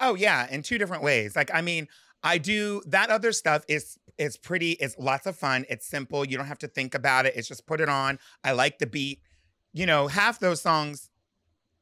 [0.00, 1.36] Oh yeah, in two different ways.
[1.36, 1.88] Like I mean,
[2.22, 4.72] I do that other stuff is is pretty.
[4.72, 5.64] It's lots of fun.
[5.68, 6.24] It's simple.
[6.24, 7.34] You don't have to think about it.
[7.36, 8.18] It's just put it on.
[8.42, 9.20] I like the beat.
[9.72, 11.10] You know, half those songs,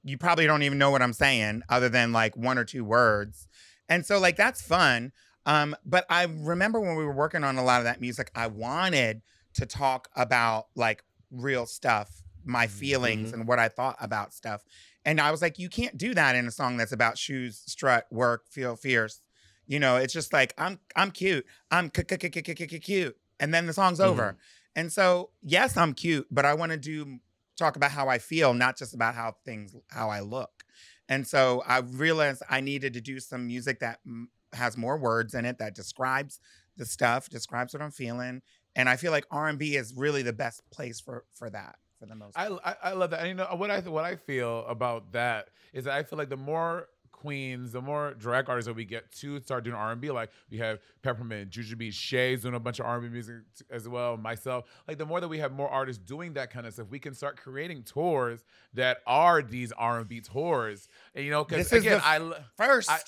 [0.03, 3.49] you probably don't even know what I'm saying, other than like one or two words.
[3.89, 5.13] And so like that's fun.
[5.45, 8.47] Um, but I remember when we were working on a lot of that music, I
[8.47, 9.23] wanted
[9.55, 14.63] to talk about like real stuff, my feelings and what I thought about stuff.
[15.05, 18.07] And I was like, you can't do that in a song that's about shoes, strut,
[18.11, 19.21] work, feel fierce.
[19.67, 21.47] You know, it's just like I'm I'm cute.
[21.71, 23.17] I'm cute.
[23.41, 24.37] And then the song's over.
[24.75, 27.19] And so, yes, I'm cute, but I want to do
[27.57, 30.65] talk about how I feel, not just about how things how I look.
[31.09, 35.35] And so I realized I needed to do some music that mm, has more words
[35.35, 36.41] in it that describes
[36.77, 38.41] the stuff, describes what I'm feeling,
[38.75, 42.15] and I feel like R&B is really the best place for for that for the
[42.15, 42.39] most.
[42.39, 42.61] I, part.
[42.65, 43.21] I I love that.
[43.21, 46.31] And you know what I what I feel about that is that I feel like
[46.31, 46.89] the more
[47.23, 50.31] queens, the more drag artists that we get to start doing R and B, like
[50.51, 53.37] we have Peppermint, Jujubee, Shay's doing a bunch of R and B music
[53.71, 54.17] as well.
[54.17, 56.99] Myself, like the more that we have more artists doing that kind of stuff, we
[56.99, 58.45] can start creating tours
[58.75, 60.89] that are these R and B tours.
[61.15, 62.19] And you know, because again, I.
[62.57, 62.99] First, I-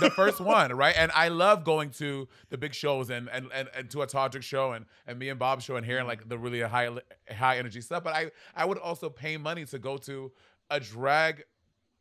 [0.00, 0.94] the first one, right?
[0.96, 4.42] And I love going to the big shows and and and, and to a Todrick
[4.42, 6.88] show and and me and Bob show and hearing like the really high
[7.34, 8.04] high energy stuff.
[8.04, 10.30] But I I would also pay money to go to
[10.70, 11.44] a drag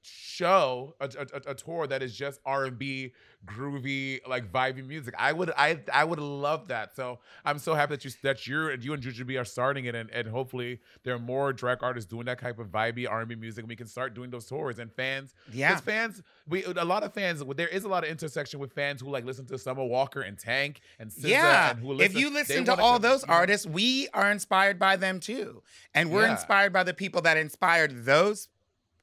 [0.07, 3.11] show a, a, a tour that is just r&b
[3.45, 7.95] groovy like vibey music i would i i would love that so i'm so happy
[7.95, 11.19] that you that you're you and Jujubee are starting it and, and hopefully there are
[11.19, 14.29] more drag artists doing that type of vibey r&b music and we can start doing
[14.29, 15.75] those tours and fans Yeah.
[15.77, 19.09] fans we a lot of fans there is a lot of intersection with fans who
[19.09, 21.71] like listen to Summer Walker and Tank and SZA yeah.
[21.71, 25.19] and who if you listen to all those you artists, we are inspired by them
[25.19, 25.61] too,
[25.93, 26.31] and we're Yeah.
[26.31, 28.49] inspired by the people that inspired those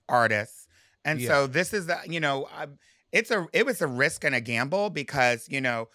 [0.08, 0.63] artists.
[1.04, 1.28] And Yeah.
[1.28, 2.48] so this is the you know
[3.12, 5.88] it's a it was a risk and a gamble because you know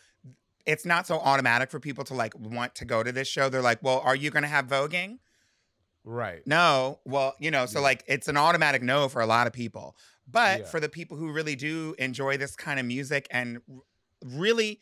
[0.66, 3.50] it's not so automatic for people to like want to go to this show.
[3.50, 5.20] They're like, well, are you going to have voguing?
[6.04, 7.00] right No.
[7.06, 7.84] Well, you know, so Yeah.
[7.84, 9.96] like it's an automatic no for a lot of people.
[10.28, 10.66] But Yeah.
[10.66, 13.62] for the people who really do enjoy this kind of music and
[14.24, 14.80] really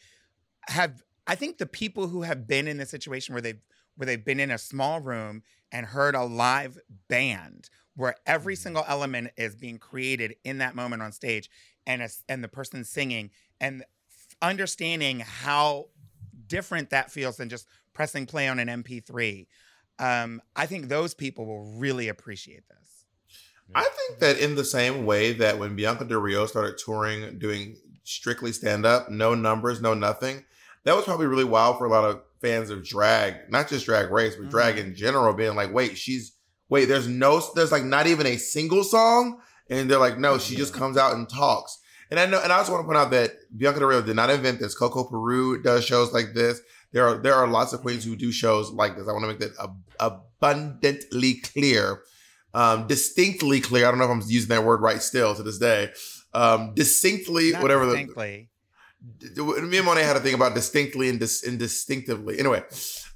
[0.67, 3.61] have I think the people who have been in the situation where they've
[3.95, 6.77] where they've been in a small room and heard a live
[7.09, 8.57] band where every Mm-hmm.
[8.57, 11.51] single element is being created in that moment on stage
[11.85, 13.31] and a, and the person singing
[13.61, 15.89] and f- understanding how
[16.47, 19.47] different that feels than just pressing play on an MP3
[19.99, 23.05] um, I think those people will really appreciate this.
[23.75, 27.77] I think that in the same way that when Bianca Del Rio started touring, doing
[28.03, 30.45] strictly stand up, no numbers, no nothing,
[30.83, 34.09] that was probably really wild for a lot of fans of drag, not just drag
[34.09, 36.36] race, but drag in general, being like, wait, she's,
[36.69, 39.39] wait, there's no, there's like not even a single song.
[39.69, 41.79] And they're like, no, she just comes out and talks.
[42.09, 44.15] And I know, and I also want to point out that Bianca Del Rio did
[44.15, 44.73] not invent this.
[44.73, 46.61] Coco Peru does shows like this.
[46.93, 49.09] There are there are lots of queens who do shows like this.
[49.09, 52.01] I want to make that ab- abundantly clear,
[52.53, 53.85] um, distinctly clear.
[53.85, 55.91] I don't know if I'm using that word right still to this day.
[56.33, 58.49] Um, distinctly, Not whatever distinctly.
[59.19, 62.39] the me and Monet had a thing about distinctly and, dis- and distinctively.
[62.39, 62.63] Anyway,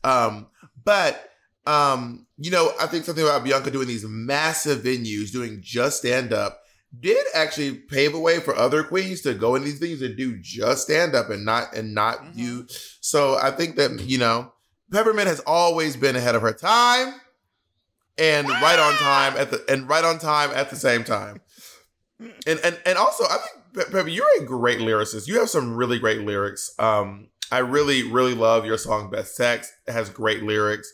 [0.03, 0.47] um,
[0.83, 1.30] but
[1.66, 6.34] um, you know, I think something about Bianca doing these massive venues, doing just stand
[6.34, 6.59] up,
[6.99, 10.38] did actually pave a way for other queens to go in these venues and do
[10.41, 12.36] just stand up and not and not Mhm.
[12.36, 12.68] do.
[12.99, 14.53] So I think that you know,
[14.91, 17.14] Peppermint has always been ahead of her time,
[18.18, 21.41] and right on time at the and right on time at the same time.
[22.20, 25.28] and and and also I think Pe- Peppy, you're a great lyricist.
[25.28, 26.72] You have some really great lyrics.
[26.78, 30.91] Um, I really really love your song "Best Sex." It has great lyrics.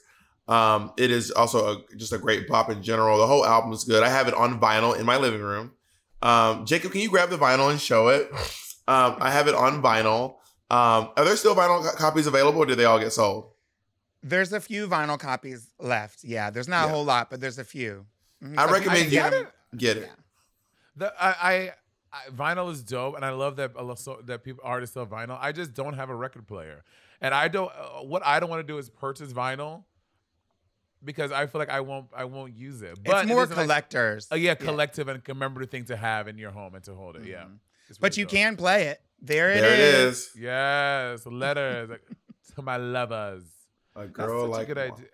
[0.48, 3.18] Um, it is also a, just a great pop in general.
[3.18, 4.02] The whole album is good.
[4.04, 5.74] I have it on vinyl in my living room.
[6.22, 8.30] Um, Jacob, can you grab the vinyl and show it?
[8.88, 10.36] Um, I have it on vinyl.
[10.70, 13.52] Um, are there still vinyl co- copies available, or did they all get sold?
[14.24, 16.24] There's a few vinyl copies left.
[16.24, 16.92] Yeah, there's not Yeah.
[16.92, 18.06] a whole lot, but there's a few.
[18.44, 18.58] Mhm.
[18.58, 20.04] I So recommend can you get 'em- get it.
[20.04, 20.14] Yeah.
[20.96, 21.74] The, I, I,
[22.14, 25.38] I vinyl is dope, and I love that so, that people artists sell vinyl.
[25.40, 26.84] I just don't have a record player,
[27.22, 27.72] and I don't.
[27.72, 29.84] Uh, what I don't want to do is purchase vinyl
[31.04, 32.08] because I feel like I won't.
[32.16, 33.00] I won't use it.
[33.04, 34.28] But it's more is a nice- collectors.
[34.32, 37.26] uh, yeah, collective and commemorative thing to have in your home and to hold it.
[37.26, 37.60] Yeah, Mhm.
[37.90, 38.32] It's But you dope.
[38.32, 39.02] can play it.
[39.22, 40.18] There it There it is.
[40.28, 40.32] is.
[40.36, 42.02] Yes, letters like,
[42.56, 43.44] to my lovers.
[43.96, 44.98] A That's girl such like a good Mom.
[44.98, 45.10] idea.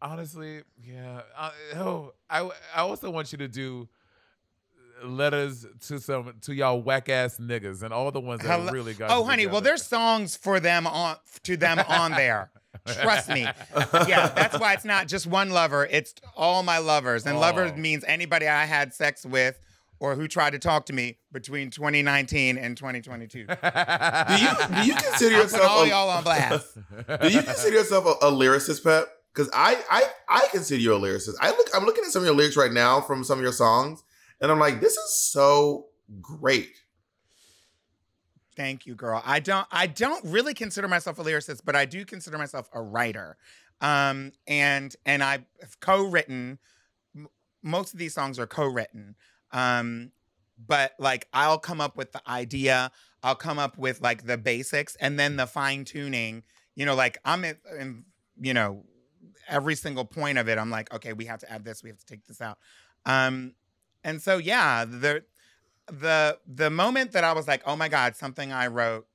[0.00, 1.22] Honestly, yeah.
[1.36, 2.40] Uh, oh, I
[2.74, 3.88] I also want you to do
[5.04, 8.94] letters to some to y'all whack ass niggas and all the ones that Hello- really
[8.94, 9.10] got.
[9.10, 9.46] Oh, it honey.
[9.46, 12.50] Well, there's songs for them on to them on there.
[12.96, 13.42] Trust me.
[13.42, 15.86] Yeah, that's why it's not just one lover.
[15.90, 17.78] It's all my lovers, and lovers Oh.
[17.78, 19.58] means anybody I had sex with
[20.00, 23.38] or who tried to talk to me between 2019 and 2022.
[23.38, 26.78] Do you do you consider yourself all a- y'all on blast.
[27.22, 29.08] Do you consider yourself a, a lyricist, Pep?
[29.34, 31.34] Because I, I I consider you a lyricist.
[31.40, 33.52] I look I'm looking at some of your lyrics right now from some of your
[33.52, 34.02] songs,
[34.40, 35.86] and I'm like, this is so
[36.20, 36.70] great.
[38.58, 39.22] Thank you, girl.
[39.24, 42.82] I don't I don't really consider myself a lyricist, but I do consider myself a
[42.82, 43.38] writer.
[43.80, 45.46] Um and and I've
[45.80, 46.58] co-written
[47.16, 47.28] m-
[47.62, 49.16] most of these songs are co-written.
[49.52, 50.12] Um
[50.66, 52.92] but like I'll come up with the idea,
[53.22, 56.44] I'll come up with like the basics and then the fine tuning,
[56.76, 58.04] you know, like I'm in, in
[58.40, 58.84] you know
[59.48, 61.98] every single point of it I'm like, okay, we have to add this, we have
[61.98, 62.58] to take this out.
[63.06, 63.54] Um
[64.04, 65.24] and so yeah, the
[65.90, 69.06] the the moment that I was like, oh my God, something I wrote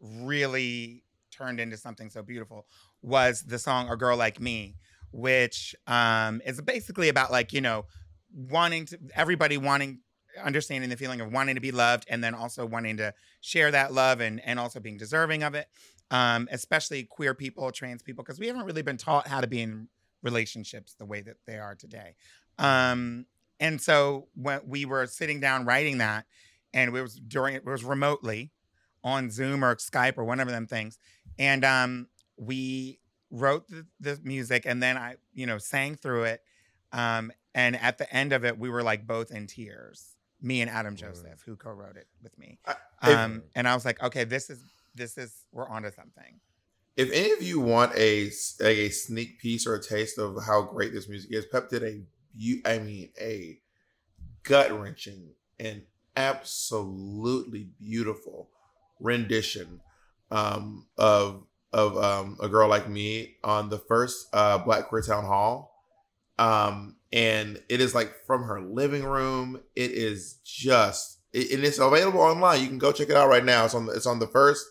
[0.00, 2.66] really turned into something so beautiful
[3.02, 4.76] was the song A Girl Like Me,
[5.10, 7.86] which um is basically about like, you know,
[8.34, 10.00] wanting to everybody wanting
[10.42, 13.92] understanding the feeling of wanting to be loved and then also wanting to share that
[13.92, 15.68] love and and also being deserving of it.
[16.10, 19.62] Um, especially queer people, trans people, because we haven't really been taught how to be
[19.62, 19.88] in
[20.22, 22.16] relationships the way that they are today.
[22.58, 23.24] Um,
[23.62, 26.26] and so when we were sitting down writing that,
[26.74, 28.50] and it was during it was remotely
[29.04, 30.98] on Zoom or Skype or one of them things,
[31.38, 32.98] and um, we
[33.30, 36.42] wrote the, the music, and then I, you know, sang through it,
[36.92, 40.16] um, and at the end of it, we were like both in tears.
[40.44, 42.58] Me and Adam Joseph, who co-wrote it with me,
[43.00, 44.60] um, and I was like, okay, this is
[44.92, 46.40] this is we're onto something.
[46.96, 50.92] If any of you want a a sneak piece or a taste of how great
[50.92, 52.00] this music is, Pep did a
[52.34, 53.58] beau- I mean a
[54.42, 55.82] gut wrenching and
[56.16, 58.48] absolutely beautiful
[59.00, 59.80] rendition
[60.30, 65.24] um, of of um, a girl like me on the first uh, Black Queer Town
[65.24, 65.72] Hall.
[66.38, 69.60] Um, and it is like from her living room.
[69.74, 72.60] It is just, it, and it's available online.
[72.60, 73.64] You can go check it out right now.
[73.64, 74.66] It's on the, it's on the first,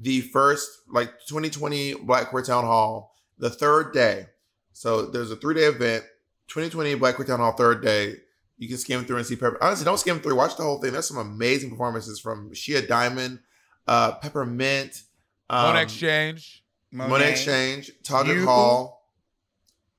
[0.00, 4.26] the first like 2020 Black Queer Town Hall, the third day.
[4.72, 6.04] So there's a three day event,
[6.50, 8.16] 2020 Black Town Hall, third day.
[8.58, 9.56] You can skim through and see Pepper.
[9.62, 10.36] Honestly, don't skim through.
[10.36, 10.92] Watch the whole thing.
[10.92, 13.38] There's some amazing performances from Shea Diamond,
[13.86, 15.02] uh, Peppermint,
[15.48, 16.64] um, Monét X Change.
[16.92, 19.08] Monet Exchange, Target You- Hall.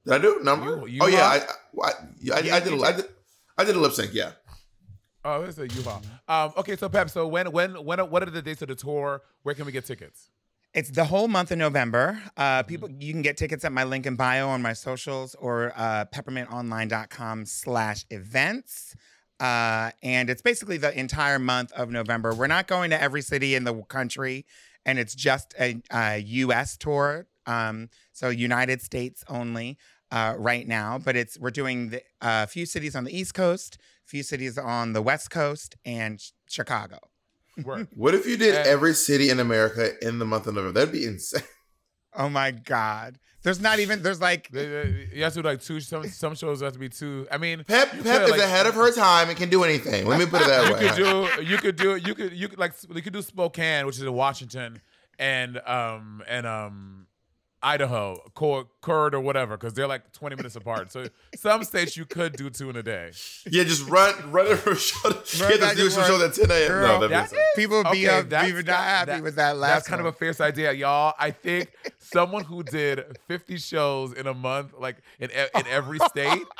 [0.05, 0.81] Did I do a number?
[0.81, 1.25] You- you oh yeah?
[1.25, 1.91] I, I, I,
[2.33, 2.73] I, I did.
[2.73, 3.05] A, I did.
[3.57, 4.13] I did a lip sync.
[4.13, 4.31] Yeah.
[5.23, 6.01] Oh, it's a U-Haul.
[6.27, 9.21] Um, okay, so Pep, so when when when what are the dates of the tour?
[9.43, 10.29] Where can we get tickets?
[10.73, 12.21] It's the whole month of November.
[12.37, 15.73] Uh, people, you can get tickets at my link in bio on my socials or
[15.75, 18.95] uh, peppermintonline.com slash events.
[19.39, 22.33] Uh, and it's basically the entire month of November.
[22.33, 24.45] We're not going to every city in the country,
[24.85, 26.77] and it's just a, a U.S.
[26.77, 29.77] tour, um, so United States only
[30.11, 30.99] uh, right now.
[31.03, 34.57] But it's we're doing the- a few cities on the East Coast, a few cities
[34.59, 36.99] on the West Coast, and Ch- Chicago.
[37.63, 37.87] Word.
[37.95, 40.79] What if you did And- every city in America in the month of November?
[40.79, 41.43] That'd be insane.
[42.13, 43.19] Oh my God!
[43.43, 45.79] There's not even there's like They- they- You have to do like two.
[45.79, 47.25] Some some shows have to be two.
[47.31, 50.05] I mean, Pep Pep could, is like- ahead of her time and can do anything.
[50.05, 50.79] Let me put it that you way.
[50.89, 53.95] could do you could do you could you could like you could do Spokane, which
[53.95, 54.81] is in Washington,
[55.19, 57.07] and um and um
[57.63, 60.91] Idaho, Cor- Curd or whatever, because they're like twenty minutes apart.
[60.91, 61.05] So
[61.35, 63.11] some states you could do two in a day.
[63.49, 65.09] yeah, just run run it from show.
[65.09, 66.39] To, Run get back the news show forth.
[66.39, 66.67] at 10 a.m.
[66.67, 67.45] Girl, no, that'd That's insane.
[67.55, 69.71] people be Okay, uh, up, that's- be not happy that- with that last.
[69.71, 71.13] That's kind of a fierce idea, y'all.
[71.19, 75.99] I think someone who did fifty shows in a month, like in e- in every
[76.09, 76.43] state.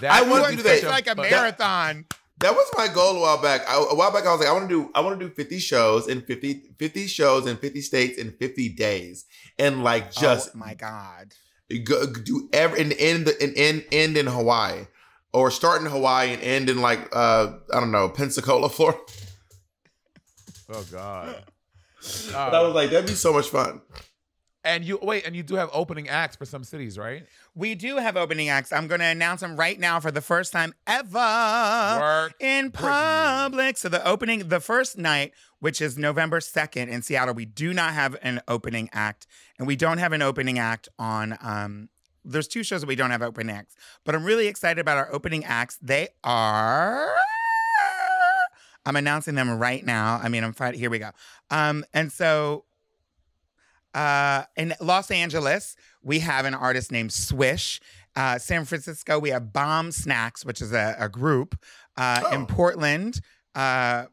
[0.00, 0.74] That I would want be to do that.
[0.78, 2.06] It's like a marathon.
[2.08, 3.62] That was my goal a while back.
[3.68, 5.34] I, a while back, I was like, I want to do, I want to do
[5.34, 9.24] 50 shows in 50, 50 shows in 50 states in 50 days,
[9.58, 11.32] and like just oh my god.
[11.84, 14.86] go, do every and end and end end in Hawaii,
[15.32, 18.98] or start in Hawaii and end in like uh I don't know Pensacola, Florida.
[20.68, 21.42] Oh God.
[22.32, 23.80] But I was like, that'd be so much fun.
[24.62, 27.24] and you wait, and you do have opening acts for some cities, right?
[27.58, 28.70] We do have opening acts.
[28.70, 32.34] I'm going to announce them right now for the first time ever Work.
[32.38, 33.78] in public.
[33.78, 37.94] So the opening, the first night, which is November 2nd in Seattle, we do not
[37.94, 39.26] have an opening act,
[39.58, 41.38] and we don't have an opening act on.
[41.40, 41.88] Um,
[42.26, 45.10] there's two shows that we don't have opening acts, but I'm really excited about our
[45.10, 45.78] opening acts.
[45.80, 47.08] They are.
[48.84, 50.20] I'm announcing them right now.
[50.22, 50.74] I mean, I'm fine.
[50.74, 51.10] Here we go.
[51.50, 52.64] Um, and so
[53.96, 57.80] uh, in Los Angeles, we have an artist named Swish.
[58.14, 61.58] Uh, San Francisco, we have Bomb Snacks, which is a, a group.
[61.96, 62.46] Uh, In Oh.
[62.46, 63.20] Portland,
[63.54, 64.04] uh,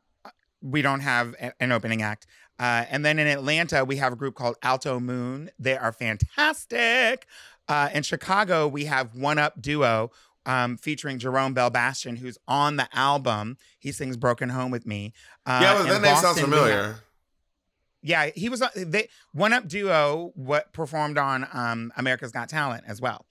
[0.62, 2.26] we don't have a- an opening act.
[2.60, 5.50] Uh, and then in Atlanta, we have a group called Alto Moon.
[5.60, 7.26] They are fantastic.
[7.68, 10.12] Uh, in Chicago, we have One Up Duo
[10.46, 13.58] um, featuring Jerome Bell Bastion, who's on the album.
[13.80, 15.14] He sings Broken Home with Me.
[15.46, 16.96] Uh, yeah, well, in that name sounds Boston, have- familiar.
[18.04, 22.84] Yeah, he was on they one up duo what performed on um America's Got Talent
[22.88, 23.26] as well.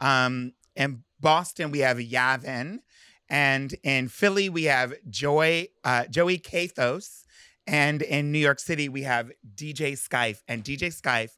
[0.00, 2.80] Um in Boston we have Yavin
[3.28, 7.24] and in Philly we have Joy uh Joey Kathos
[7.66, 11.30] and in New York City we have DJ Skype and DJ Skype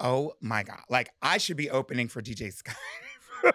[0.00, 0.80] Oh my god.
[0.88, 3.52] Like I should be opening for DJ Skype.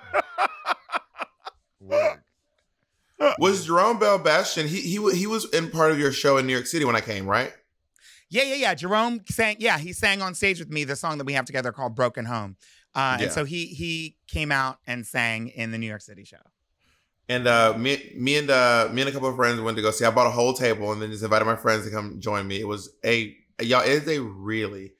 [3.38, 4.68] Was Jerome Bell Bastion?
[4.68, 7.02] He he he was in part of your show in New York City when I
[7.02, 7.54] came, right?
[8.30, 8.74] Yeah, yeah, yeah.
[8.76, 9.58] Jerome sang.
[9.60, 12.26] Yeah, he sang on stage with me the song that we have together called "Broken
[12.26, 12.58] Home,"
[12.96, 13.26] uh, Yeah.
[13.26, 16.38] and so he he came out and sang in the New York City show.
[17.28, 19.92] And uh, me, me and uh, me and a couple of friends went to go
[19.92, 20.06] see.
[20.06, 22.60] I bought a whole table and then just invited my friends to come join me.
[22.60, 23.82] It was a y'all.
[23.84, 24.94] It is a really,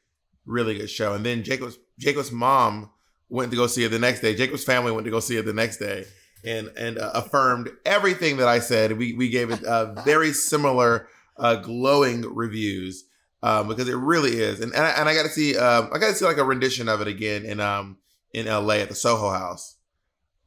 [0.46, 1.14] really good show.
[1.14, 2.92] And then Jacob's Jacob's mom
[3.30, 4.36] went to go see it the next day.
[4.36, 6.06] Jacob's family went to go see it the next day,
[6.44, 8.98] and and uh, affirmed everything that I said.
[8.98, 11.08] We we gave it uh, very similar,
[11.38, 13.06] uh, glowing reviews
[13.44, 14.60] um, because it really is.
[14.60, 16.44] And and I, and I got to see um, I got to see like a
[16.44, 17.98] rendition of it again in um
[18.34, 18.82] in L.A.
[18.82, 19.76] at the Soho House.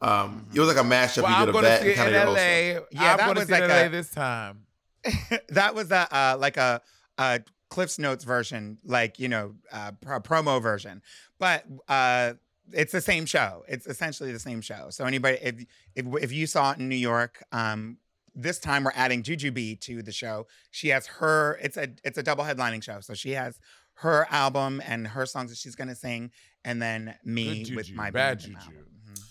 [0.00, 1.92] Um, it was like a mashup Well, you I'm of going to that see and
[1.92, 2.72] it kind in of your LA.
[2.80, 2.88] stuff.
[2.92, 4.66] Yeah, I'm that going to was see it in like LA a- this time.
[5.50, 6.80] that was a uh, like a,
[7.18, 7.40] a
[7.70, 11.02] Cliff's Notes version, like you know, uh, pro- promo version,
[11.38, 12.34] but uh,
[12.72, 13.64] it's the same show.
[13.68, 14.88] It's essentially the same show.
[14.90, 15.64] So anybody, if
[15.94, 17.96] if, if you saw it in New York, um,
[18.34, 20.46] this time we're adding Jujubee to the show.
[20.70, 21.58] She has her.
[21.62, 23.00] It's a it's a double headlining show.
[23.00, 23.58] So she has
[23.94, 26.30] her album and her songs that she's gonna sing,
[26.64, 28.54] and then me Good with my bad band juju.
[28.58, 28.86] album.
[29.10, 29.22] Mhm.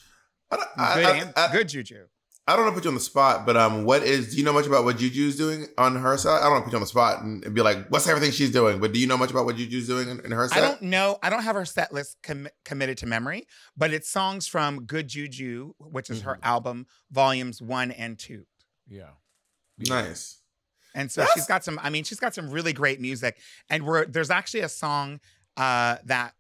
[0.51, 2.05] I don't, I, Good, I- and- I- good juju.
[2.47, 4.31] I don't want to put you on the spot, but um, what is?
[4.31, 6.39] Do you know much about what Juju's doing on her side?
[6.39, 8.31] I don't want to put you on the spot and, and be like, "What's everything
[8.31, 10.57] she's doing?" But do you know much about what Juju's doing in, in her set?
[10.57, 11.19] I don't know.
[11.21, 13.45] I don't have her set list com- committed to memory,
[13.77, 18.45] but it's songs from Good Juju, which is her album, volumes one and two.
[18.91, 19.09] Yeah.
[19.79, 20.37] Nice.
[20.93, 21.79] And so That's- she's got some.
[21.81, 23.37] I mean, she's got some really great music.
[23.69, 25.21] And we're there's actually a song
[25.55, 26.33] uh, that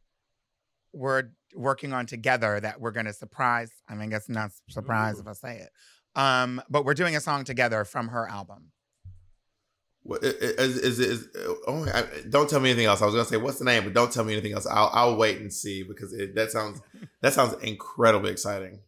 [0.93, 3.71] we're working on together that we're going to surprise.
[3.87, 5.69] I mean, I guess not surprise if I say it.
[6.15, 8.71] Um, but we're doing a song together from her album.
[10.03, 11.27] What, i- i- is, is, is,
[11.67, 13.01] oh, I, don't tell me anything else.
[13.01, 14.65] I was gonna say what's the name, but don't tell me anything else.
[14.65, 16.81] I'll, I'll wait and see because it, that sounds
[17.21, 18.79] that sounds incredibly exciting.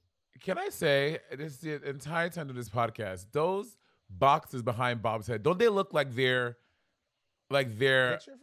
[0.43, 3.77] Can I say this the entire time of this podcast, those
[4.09, 6.57] boxes behind Bob's head, don't they look like they're
[7.49, 8.33] like they're picture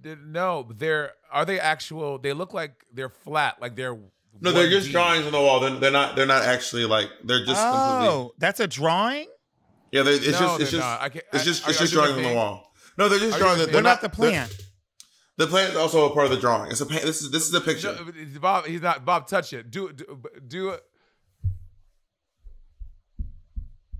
[0.00, 3.98] they- no, they're are they actual they look like they're flat, like they're
[4.40, 4.92] No, they're just 1D.
[4.92, 5.60] drawings on the wall.
[5.60, 6.14] They're, they're not.
[6.16, 7.08] They're not actually like.
[7.24, 8.08] They're just completely.
[8.08, 9.26] oh, that's a drawing.
[9.92, 10.60] Yeah, they, it's No, just.
[10.60, 10.84] It's just.
[10.86, 11.68] I can't- It's just.
[11.68, 12.72] It's just you gonna drawings on the wall.
[12.96, 13.56] No, they're just Are you drawing.
[13.58, 14.67] gonna They're, they're What about not the they're- plant?
[15.38, 16.70] The plant is also a part of the drawing.
[16.72, 17.02] It's a paint.
[17.02, 17.94] This is this is a picture.
[17.94, 19.70] No, Bob, he's not Bob, touch it.
[19.70, 20.82] Do do, do it.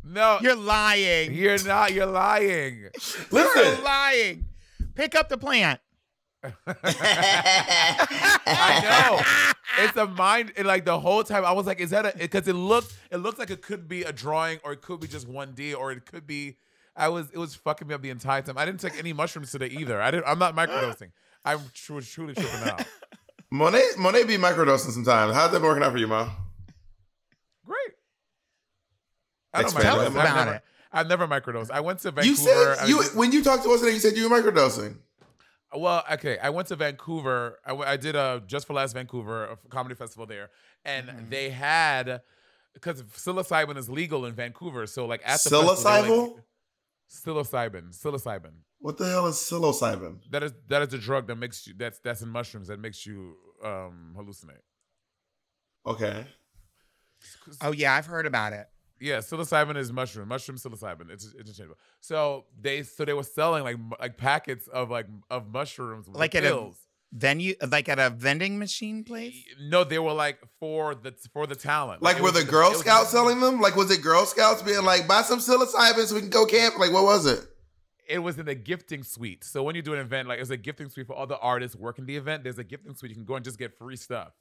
[0.05, 1.32] No, You're lying.
[1.34, 1.93] you're not.
[1.93, 2.89] You're lying.
[2.95, 4.47] Listen, You're Listen, lying.
[4.95, 5.80] Pick up the plant.
[8.47, 9.20] I know.
[9.84, 10.53] It's a mind.
[10.57, 13.18] And like the whole time, I was like, "Is that a?" Because it looked, it
[13.18, 15.93] looks like it could be a drawing, or it could be just one D, or
[15.93, 16.57] it could be.
[16.97, 18.59] I was, it was fucking me up the entire time.
[18.59, 20.03] I didn't take any mushrooms today either.
[20.03, 20.26] I didn't.
[20.26, 21.11] I'm not microdosing.
[21.45, 22.84] I'm tru- truly tripping out.
[23.51, 25.34] Monet Monet be microdosing sometimes.
[25.34, 26.28] How's that working out for you, Mo?
[27.64, 27.78] Great.
[29.55, 30.01] I don't Explain Tell microdose.
[30.01, 30.62] us I've about never, it.
[30.93, 31.70] I've never microdosed.
[31.70, 32.28] I went to Vancouver.
[32.28, 34.97] You said you did- when you talked to us today, you said you were microdosing.
[35.74, 36.39] Well, okay.
[36.43, 37.59] I went to Vancouver.
[37.64, 40.51] I, I did a Just for Laughs Vancouver a comedy festival there,
[40.84, 41.30] and Mm-hmm.
[41.30, 42.22] they had
[42.74, 44.86] because psilocybin is legal in Vancouver.
[44.86, 46.34] So like at the festival, Psilocybin?
[46.36, 46.43] like-
[47.11, 48.53] psilocybin, psilocybin.
[48.81, 50.18] What the hell is psilocybin?
[50.31, 53.05] That is that is a drug that makes you that's that's in mushrooms that makes
[53.05, 54.62] you um hallucinate.
[55.87, 56.26] Okay.
[57.61, 58.66] Oh yeah, I've heard about it.
[59.01, 61.11] Yeah, psilocybin is mushroom, mushroom psilocybin.
[61.11, 61.76] It's interchangeable.
[62.01, 66.35] So they so they were selling like like packets of like of mushrooms with Like
[66.35, 66.79] at a- pills.
[67.11, 69.35] Venue, like at a vending machine place.
[69.59, 72.03] No, they were like for the for the talent.
[72.03, 73.62] Like, it were was- the Girl Scouts selling them?
[73.62, 76.79] Like, was it Girl Scouts being like, buy some psilocybin so we can go camp?
[76.79, 77.41] Like, what was it?
[78.09, 79.45] It was in the gifting suite.
[79.45, 81.77] So when you do an event, like it's a gifting suite for all the artists
[81.77, 82.43] working the event.
[82.45, 83.11] There's a gifting suite.
[83.11, 84.33] You can go and just get free stuff.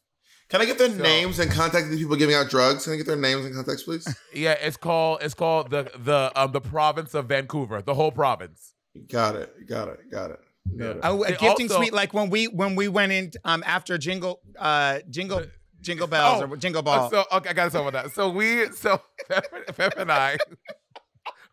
[0.49, 2.86] Can I get their So- names and contact of the people giving out drugs?
[2.86, 4.07] Can I get their names and contacts, please?
[4.34, 8.74] Yeah, it's called it's called the the um the province of Vancouver, the whole province.
[9.09, 9.68] got it.
[9.68, 9.99] Got it.
[10.11, 10.39] Got it.
[10.78, 10.99] Got it.
[11.03, 13.97] Oh, a They gifting also- suite, like when we when we went in um after
[13.97, 15.43] jingle uh jingle
[15.82, 17.09] jingle bells Oh, or jingle ball.
[17.09, 18.11] So okay, I gotta talk about that.
[18.13, 19.45] So we so Pep,
[19.78, 20.38] Pep and I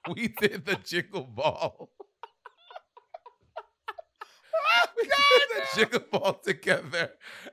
[0.15, 1.91] we did the jingle ball.
[4.97, 5.13] we did
[5.55, 7.11] the jingle ball together,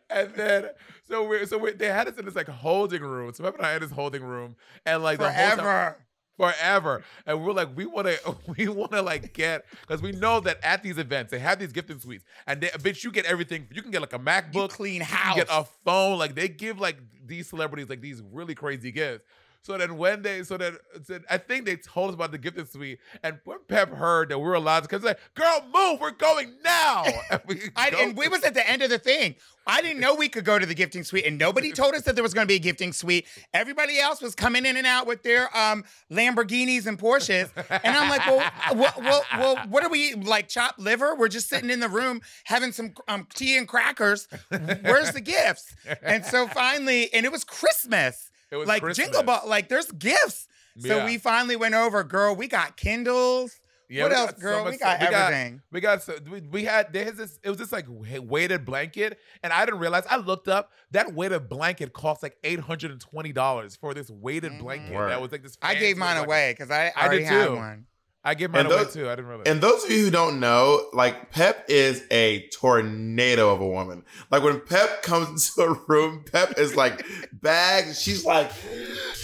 [0.09, 0.65] and then
[1.07, 3.33] so we so we, they had us in this like holding room.
[3.33, 5.97] So Pep and I had this holding room, and like the whole time- Forever.
[6.37, 7.03] forever.
[7.27, 10.57] And we're like, we want to, we want to like get, because we know that
[10.63, 13.67] at these events they have these gifting suites, and they, bitch, you get everything.
[13.71, 15.35] You can get like a MacBook, You clean house.
[15.35, 16.17] get a phone.
[16.17, 19.23] Like they give like these celebrities like these really crazy gifts.
[19.63, 22.65] So then when they, so then so I think they told us about the gifting
[22.65, 26.11] suite, and when Pep heard that we were allowed to, because like, girl, move, we're
[26.11, 27.05] going now.
[27.31, 29.35] And we, I, and we was at the end of the thing.
[29.67, 32.15] I didn't know we could go to the gifting suite, and nobody told us that
[32.15, 33.27] there was going to be a gifting suite.
[33.53, 37.51] Everybody else was coming in and out with their um, Lamborghinis and Porsches,
[37.83, 40.47] and I'm like, well, well, well, well, what are we like?
[40.47, 41.15] Chopped liver?
[41.15, 44.27] We're just sitting in the room having some um, tea and crackers.
[44.49, 45.75] Where's the gifts?
[46.01, 48.31] And so finally, and it was Christmas.
[48.51, 49.05] It was like Christmas.
[49.07, 50.47] Jingle Ball, like there's gifts.
[50.77, 51.05] So Yeah.
[51.05, 52.35] we finally went over, girl.
[52.35, 53.57] We got Kindles.
[53.89, 54.65] Yeah, what else, got so girl?
[54.65, 55.11] we got stuff.
[55.13, 55.61] everything.
[55.69, 59.51] We got so we, we had there's this it was this like weighted blanket and
[59.51, 63.33] I didn't realize I looked up that weighted blanket cost like eight hundred and twenty
[63.33, 65.09] dollars for this weighted blanket Word.
[65.09, 65.57] that was like this.
[65.61, 67.85] I gave mine away because I, I already did had one.
[68.23, 69.07] I gave mine And away those- too.
[69.09, 69.47] I didn't realize.
[69.47, 74.03] And those of you who don't know, like Pep is a tornado of a woman.
[74.29, 77.03] Like when Pep comes into a room, Pep is like
[77.33, 77.95] bagged.
[77.95, 78.51] She's like,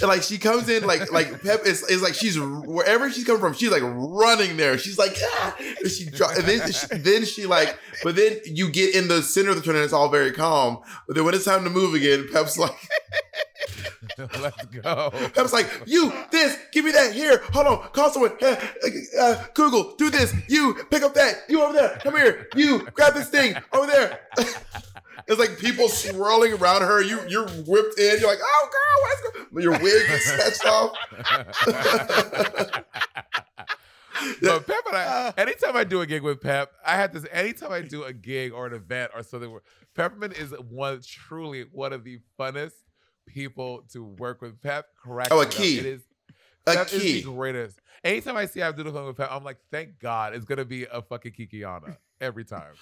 [0.02, 3.54] like she comes in like like Pep is is like she's wherever she's coming from.
[3.54, 4.80] She's like running there.
[4.80, 5.56] She's like, ah!
[5.60, 9.52] and she and then she, then she like, but then you get in the center
[9.52, 9.84] of the tornado.
[9.86, 10.80] It's all very calm.
[11.06, 12.74] But then when it's time to move again, Pep's like.
[14.18, 15.12] Let's go.
[15.36, 18.55] I was like, you, this, give me that, here, hold on, call someone, uh,
[19.20, 23.14] uh, Google, do this, you, pick up that, you over there, come here, you, grab
[23.14, 24.22] this thing, over there.
[25.28, 29.22] it's like people swirling around her, you, you're whipped in, you're like, oh girl, what's
[29.51, 30.95] going Your wig is snatched off.
[34.41, 34.97] But Pep and.
[34.97, 37.26] I, anytime I do a gig with Pep, I have this.
[37.32, 39.60] Anytime I do a gig or an event or something,
[39.95, 42.74] Peppermint is one truly one of the funnest
[43.28, 44.59] people to work with.
[44.61, 45.32] Pep, correct?
[45.32, 45.78] Oh, a key.
[45.78, 46.01] It is.
[46.65, 47.21] A Pep is key.
[47.21, 47.80] the greatest.
[48.03, 50.45] Anytime I see I have to do something with Pep, I'm like, thank God, it's
[50.45, 52.73] gonna be a fucking Kikiana every time.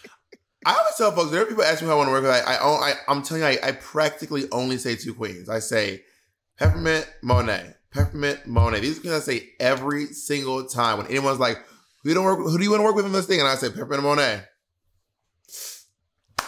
[0.66, 2.32] I always tell folks, there are people ask me who I want to work with.
[2.32, 5.48] I, I, I, I'm telling you, I, I practically only say two queens.
[5.48, 6.02] I say
[6.58, 8.80] Peppermint, Monet, Peppermint, Monet.
[8.80, 11.58] These are queens I say every single time when anyone's like,
[12.04, 12.40] "Who don't work?
[12.40, 14.44] Who do you want to work with in this thing?" And I say Peppermint Monet.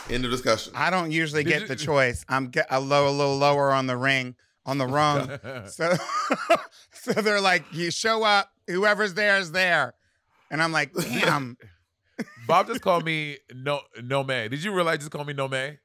[0.10, 0.72] End of discussion.
[0.76, 2.26] I don't usually Did get you- the choice.
[2.30, 4.36] I'm get a low, a little lower on the ring,
[4.66, 5.30] on the rung.
[5.68, 5.94] so,
[6.94, 9.94] so they're like, you show up, whoever's there is there,
[10.50, 11.58] and I'm like, damn.
[12.48, 14.48] Bob just called me no no May.
[14.48, 15.78] Did you realize he just called me no May?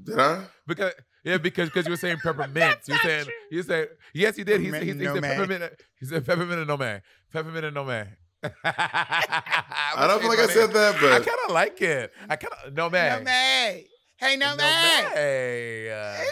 [0.00, 0.44] Did I?
[0.66, 0.92] Because
[1.24, 2.76] yeah, because because you were saying peppermint.
[2.86, 4.60] You were saying you said yes, he did.
[4.62, 5.36] He said, he, Peppermint he and said no May.
[5.36, 5.72] peppermint.
[6.00, 7.00] He said peppermint and no May.
[7.32, 8.04] Peppermint and no May.
[8.42, 12.12] I I don't feel like I said that, but I kind of like it.
[12.28, 13.08] I kind of no May.
[13.10, 13.86] No May.
[14.16, 15.10] Hey, no, No May.
[15.14, 15.90] May.
[15.90, 16.24] Uh,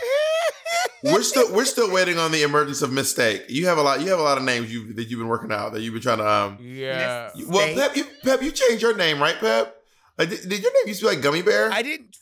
[1.12, 3.44] we're still we're still waiting on the emergence of mistake.
[3.48, 4.00] You have a lot.
[4.00, 6.02] You have a lot of names you that you've been working out that you've been
[6.02, 6.28] trying to.
[6.28, 7.30] um yeah.
[7.34, 7.76] Miss- Well, Steak.
[7.76, 9.76] Pep, you Pep, you changed your name, right, Pep?
[10.18, 11.72] Like, did, did your name used to be like Gummy Bear?
[11.72, 12.16] I didn't.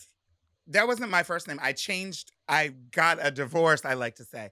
[0.68, 1.58] That wasn't my first name.
[1.62, 2.32] I changed.
[2.48, 3.84] I got a divorce.
[3.84, 4.50] I like to say,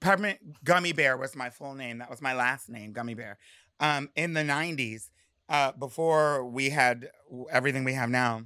[0.00, 1.98] Peppermint Gummy Bear was my full name.
[1.98, 3.38] That was my last name, Gummy Bear.
[3.78, 5.10] Um, in the '90s,
[5.48, 7.10] uh, before we had
[7.50, 8.42] everything we have now,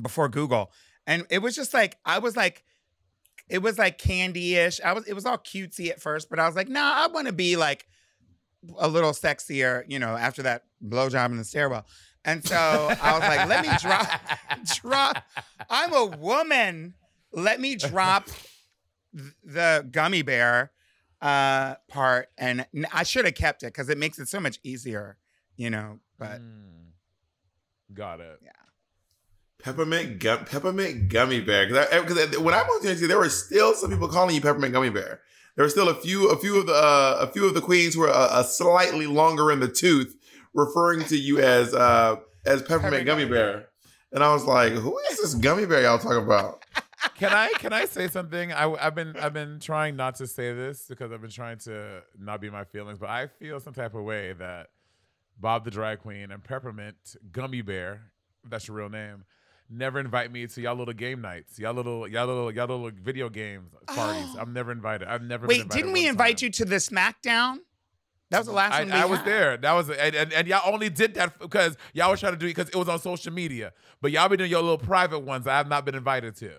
[0.00, 0.70] before Google,
[1.06, 2.64] and it was just like I was like,
[3.48, 4.80] it was like candy-ish.
[4.80, 5.06] I was.
[5.06, 7.56] It was all cutesy at first, but I was like, nah, I want to be
[7.56, 7.86] like
[8.78, 11.86] a little sexier, you know, after that blowjob in the stairwell.
[12.24, 14.20] And so I was like, let me drop,
[14.80, 15.24] drop.
[15.70, 16.94] I'm a woman.
[17.32, 18.28] Let me drop
[19.44, 20.72] the gummy bear
[21.22, 25.16] uh part, and I should have kept it because it makes it so much easier,
[25.56, 26.00] you know.
[26.18, 26.92] But Mm.
[27.94, 28.38] got it.
[28.42, 28.50] Yeah.
[29.62, 31.66] Peppermint gum, peppermint gummy bear.
[31.66, 34.88] Because when I moved to Tennessee, there were still some people calling you peppermint gummy
[34.90, 35.20] bear.
[35.56, 37.96] There were still a few, a few of the, uh, a few of the queens
[37.96, 40.16] were a, a slightly longer in the tooth,
[40.54, 42.16] referring to you as, uh,
[42.46, 43.66] as peppermint Peppermint gummy gummy bear.
[44.12, 46.59] And I was like, who is this gummy bear y'all talking about?
[47.16, 48.52] Can I can I say something?
[48.52, 52.02] I, have been I've been trying not to say this because I've been trying to
[52.18, 54.70] not be my feelings, but I feel some type of way that
[55.38, 58.12] Bob the drag queen and Peppermint Gummy Bear,
[58.48, 59.24] that's your real name,
[59.68, 63.28] never invite me to y'all little game nights, y'all little y'all little y'all little video
[63.28, 64.24] games parties.
[64.34, 64.40] Oh.
[64.40, 65.08] I'm never invited.
[65.08, 65.46] I've never.
[65.46, 66.46] been wait, didn't we invite time.
[66.46, 67.58] you to the SmackDown?
[68.30, 69.56] That was the last I, one we I was there.
[69.56, 72.46] That was and, and, and y'all only did that because y'all was trying to do
[72.46, 73.72] it because it was on social media.
[74.00, 75.46] But y'all been doing your little private ones.
[75.46, 76.52] I have not been invited to.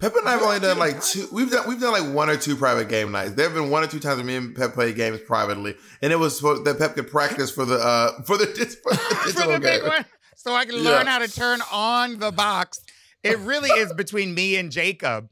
[0.00, 1.26] Pep and I have only done like two.
[1.30, 3.32] We've done we've done like one or two private game nights.
[3.32, 6.16] There have been one or two times me and Pep played games privately, and it
[6.16, 8.96] was so that Pep could practice for the uh for the, for the
[9.34, 10.04] for the big one,
[10.36, 10.90] so I can Yeah.
[10.90, 12.80] learn how to turn on the box.
[13.22, 15.28] It really is between me and Jacob.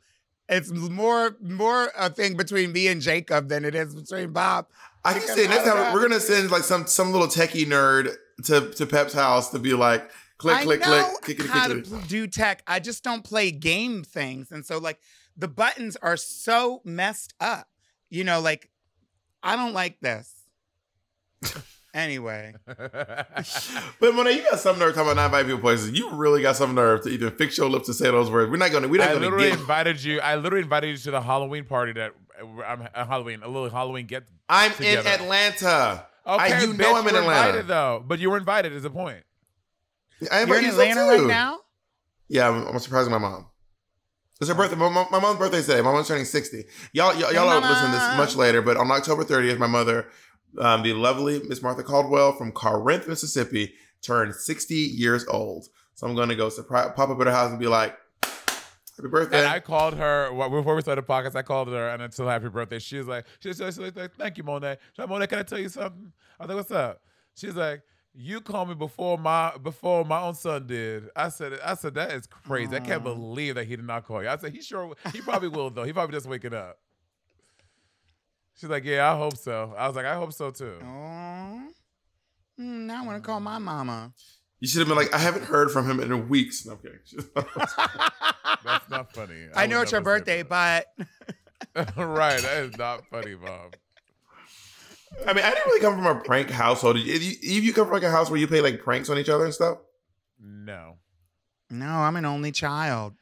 [0.50, 4.66] It's more more a thing between me and Jacob than it is between Bob.
[5.04, 8.14] I can say next time we're gonna send like some some little techie nerd
[8.44, 11.84] to to Pep's house to be like click I click know click click how click
[11.84, 12.06] to click.
[12.08, 12.62] do tech.
[12.66, 14.98] I just don't play game things, and so like
[15.36, 17.68] the buttons are so messed up.
[18.10, 18.70] You know, like
[19.42, 20.34] I don't like this.
[21.94, 25.90] anyway, But Monet, you got some nerve talking about not inviting people places.
[25.92, 28.50] You really got some nerve to even fix your lips to say those words.
[28.50, 29.60] We're not gonna we're not I gonna I literally get.
[29.60, 30.20] invited you.
[30.20, 33.70] I literally invited you to the Halloween party that uh, I'm a Halloween, a little
[33.70, 34.24] Halloween get.
[34.48, 35.00] I'm together.
[35.00, 36.06] in Atlanta.
[36.26, 37.46] Okay, I, you bitch, know I'm in Atlanta.
[37.48, 38.72] Invited though, but you were invited.
[38.72, 39.22] Is the point?
[40.30, 41.08] I you're in Atlanta too.
[41.08, 41.58] right now.
[42.28, 43.46] Yeah, I'm, I'm surprising my mom.
[44.40, 44.76] It's her birthday.
[44.76, 45.80] My, mom- my mom's birthday today.
[45.80, 46.64] My mom's turning 60.
[46.92, 49.66] Y'all, y'all, y'all Hey, are listening to this much later, but on October 30th, my
[49.66, 50.08] mother,
[50.58, 55.68] um, the lovely Miss Martha Caldwell from Corinth, Mississippi, turned 60 years old.
[55.94, 59.08] So I'm going to go surprise, pop up at her house and be like, happy
[59.10, 59.38] birthday.
[59.38, 61.34] And I called her well, before we started the podcast.
[61.34, 62.78] I called her and until happy birthday.
[62.78, 64.76] She was like, she was, she was like, thank you, Monet.
[64.92, 66.12] She's like, Monet, can I tell you something?
[66.38, 67.02] I was like, what's up?
[67.34, 67.82] She's like,
[68.20, 71.04] you called me before my before my own son did.
[71.14, 72.74] I said, I said that is crazy.
[72.74, 74.28] I can't believe that he did not call you.
[74.28, 75.84] I said he sure he probably will though.
[75.84, 76.78] He probably just waking up.
[78.56, 79.72] She's like, yeah, I hope so.
[79.78, 80.78] I was like, I hope so too.
[80.82, 81.68] Oh,
[82.56, 84.12] Hmm, now I want to call my mama.
[84.58, 86.66] you should have been like, I haven't heard from him in weeks.
[86.66, 86.98] No, I'm kidding.
[88.64, 89.46] That's not funny.
[89.54, 90.86] I, know it's your birthday, but
[91.96, 93.76] right, that is not funny, Bob.
[95.26, 96.96] I mean, I didn't really come from a prank household.
[96.96, 99.18] Did you, you, you come from like a house where you play like pranks on
[99.18, 99.78] each other and stuff?
[100.40, 100.96] No.
[101.70, 103.14] no, I'm an only child.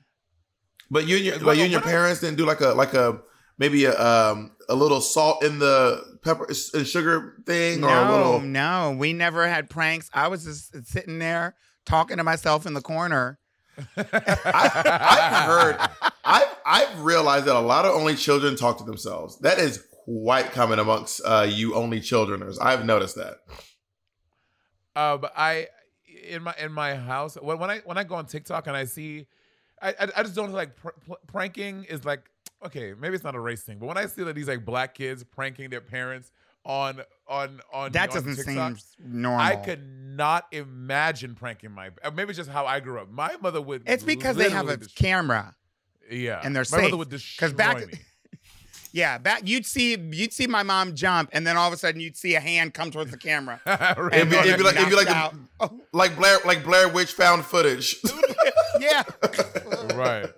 [0.90, 2.60] But you and your, Well, like you and your when I- parents didn't do like
[2.60, 3.20] a like a
[3.58, 8.12] maybe a um a little salt in the pepper and sugar thing or a No,
[8.16, 8.40] little.
[8.40, 10.10] no, we never had pranks.
[10.12, 11.54] I was just sitting there
[11.86, 13.38] talking to myself in the corner.
[13.96, 14.04] I,
[14.44, 15.90] I've heard,
[16.24, 19.38] I've I've realized that a lot of only children talk to themselves.
[19.40, 22.58] That is quite common amongst uh, you only childreners.
[22.58, 23.38] I've noticed that.
[24.94, 25.68] Uh, but I
[26.28, 28.84] in my in my house when, when I when I go on TikTok and I
[28.84, 29.26] see,
[29.82, 32.30] I I, I just don't like pr- pr- pranking is like
[32.64, 34.94] okay maybe it's not a race thing, but when I see that these like black
[34.94, 36.32] kids pranking their parents
[36.64, 39.44] on on on That on doesn't TikTok, seem normal.
[39.44, 41.90] I could not imagine pranking my.
[42.02, 43.10] uh, Maybe it's just how I grew up.
[43.10, 43.82] My mother would.
[43.86, 45.54] It's because they have a literally dest- camera.
[46.10, 46.98] yeah, and they're my mother safe.
[46.98, 47.20] would 'Cause
[47.52, 47.98] destroy back- me.
[48.96, 52.00] Yeah, back you'd see you'd see my mom jump, and then all of a sudden
[52.00, 53.60] you'd see a hand come towards the camera.
[53.66, 54.14] Right.
[54.14, 55.70] It'd be, it'd be like it'd be like Knocked the, out.
[55.70, 57.96] Oh, like Blair like Blair Witch found footage.
[58.80, 59.02] yeah.
[59.94, 60.30] right.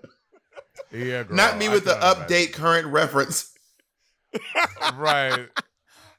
[0.90, 2.48] Yeah, girl, Not me with the cannot imagine.
[2.48, 3.55] update current reference.
[4.97, 5.47] right.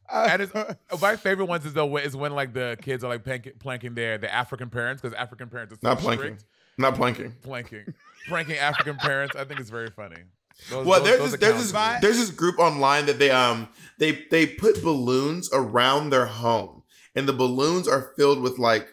[0.09, 0.53] Uh, and it's,
[1.01, 4.17] my favorite ones is though is when like the kids are like planking, planking their
[4.17, 6.37] the African parents because African parents are so Not planking.
[6.37, 6.45] strict.
[6.77, 7.35] Not planking.
[7.41, 7.93] Planking,
[8.29, 9.35] pranking African parents.
[9.35, 10.23] I think it's very funny.
[10.69, 11.71] Those, Well, those- there's those this, there's this
[12.01, 16.83] there's this group online that they um they they put balloons around their home,
[17.15, 18.87] and the balloons are filled with like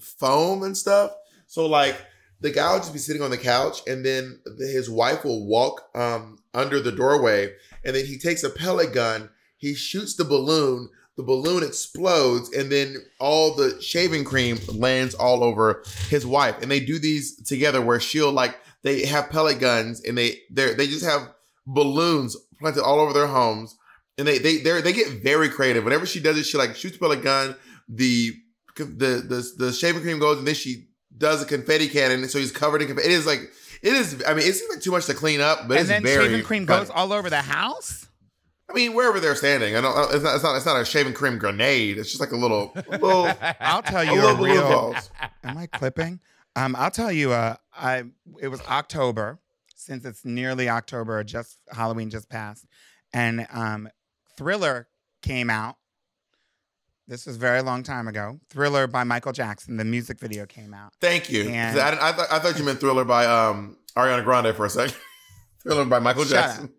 [0.00, 1.12] foam and stuff.
[1.46, 1.96] So like
[2.40, 5.82] the guy will just be sitting on the couch, and then his wife will walk
[5.94, 7.52] um under the doorway,
[7.84, 10.88] and then he takes a pellet gun, he shoots the balloon.
[11.18, 16.56] The balloon explodes, and then all the shaving cream lands all over his wife.
[16.62, 20.74] And they do these together, where she'll like they have pellet guns, and they they
[20.74, 21.32] they just have
[21.66, 23.76] balloons planted all over their homes,
[24.18, 25.84] and they they they they get very creative.
[25.84, 27.56] Whenever she does it, she like shoots a pellet gun.
[27.88, 28.32] The
[28.76, 32.52] the the the shaving cream goes, and then she does a confetti cannon, so he's
[32.52, 33.08] covered in confetti.
[33.08, 33.40] It is like
[33.82, 34.22] It is.
[34.26, 36.24] I mean, it seems like too much to clean up, but and it's then very.
[36.26, 36.80] shaving cream funny.
[36.80, 38.06] goes all over the house.
[38.70, 40.14] I mean, wherever they're standing, I don't.
[40.14, 40.34] It's not.
[40.36, 40.56] It's not.
[40.56, 41.98] It's not a shaving cream grenade.
[41.98, 43.30] It's just like a little, a little,
[43.60, 44.94] I'll tell you a balloon real.
[45.44, 46.20] Am I clipping?
[46.56, 47.32] Um, I'll tell you.
[47.32, 48.04] Uh, I
[48.40, 49.38] it was October,
[49.74, 51.22] since it's nearly October.
[51.24, 52.66] Just Halloween just passed,
[53.12, 53.88] and um,
[54.36, 54.88] Thriller
[55.22, 55.76] came out.
[57.08, 58.38] This was a very long time ago.
[58.48, 59.76] Thriller by Michael Jackson.
[59.76, 60.92] The music video came out.
[61.00, 61.48] Thank you.
[61.48, 64.70] And- I, I, thought, I thought you meant Thriller by um Ariana Grande for a
[64.70, 64.96] second.
[65.62, 66.72] Thriller by Michael Shut Jackson.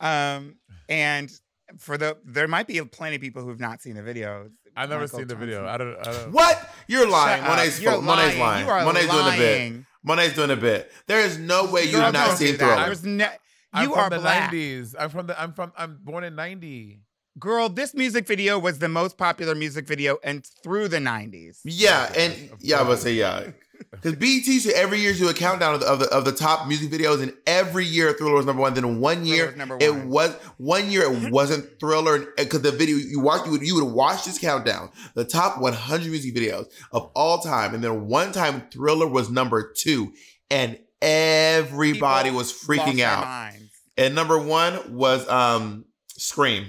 [0.00, 0.56] Um,
[0.88, 1.32] and
[1.78, 4.50] for the there might be plenty of people who've not seen the video.
[4.76, 5.66] I've never Michael seen the video.
[5.66, 5.96] I don't.
[5.98, 6.32] I don't.
[6.32, 6.70] What?
[6.86, 7.42] You're lying.
[7.42, 7.56] Shut up.
[7.56, 8.64] Monet's, You're Monet's lying.
[8.64, 9.84] You are Monet's doing a bit.
[10.04, 10.18] Lying.
[10.18, 10.90] Monet's doing a bit.
[11.06, 12.66] There is no way you've Girl, not don't seen do that.
[12.66, 12.84] Thriller.
[12.86, 13.28] There's ne-
[13.72, 14.52] I'm you from are the black.
[14.52, 14.94] 90s.
[14.98, 15.40] I'm from the.
[15.40, 15.72] I'm from.
[15.76, 17.00] I'm born in 90.
[17.38, 21.60] Girl, this music video was the most popular music video and through the 90s.
[21.64, 23.52] Yeah, and yeah, I would say yeah.
[23.90, 26.66] Because BET to every year do a countdown of the, of the of the top
[26.68, 28.74] music videos, and every year Thriller was number one.
[28.74, 33.20] Then one year number it was one year it wasn't Thriller because the video you
[33.20, 37.38] watched you would you would watch this countdown the top 100 music videos of all
[37.38, 40.12] time, and then one time Thriller was number two,
[40.50, 43.52] and everybody People was freaking out.
[43.96, 46.66] And number one was um Scream.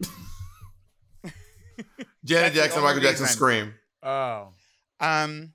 [2.24, 3.26] Janet Jackson, Michael Jackson.
[3.26, 3.74] Scream.
[4.02, 4.48] Oh.
[5.00, 5.52] Um.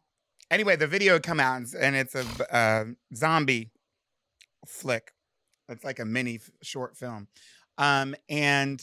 [0.51, 3.71] Anyway, the video come out and- it's a uh, zombie
[4.67, 5.13] flick.
[5.69, 7.29] It's like a mini short film.
[7.77, 8.81] Um, and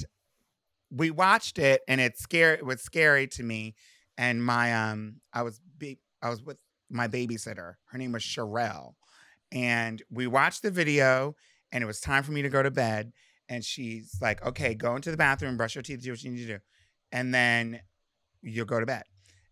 [0.91, 2.61] we watched it, and it scared.
[2.61, 3.75] It was scary to me.
[4.17, 6.59] And my um, I was be- I was with
[6.91, 7.75] my babysitter.
[7.85, 8.95] Her name was Sherelle,
[9.53, 11.37] and we watched the video,
[11.71, 13.13] and it was time for me to go to bed.
[13.51, 16.47] And she's like, "Okay, go into the bathroom, brush your teeth, do what you need
[16.47, 16.59] to do,
[17.13, 17.83] and then
[18.43, 19.05] you'll go to bed."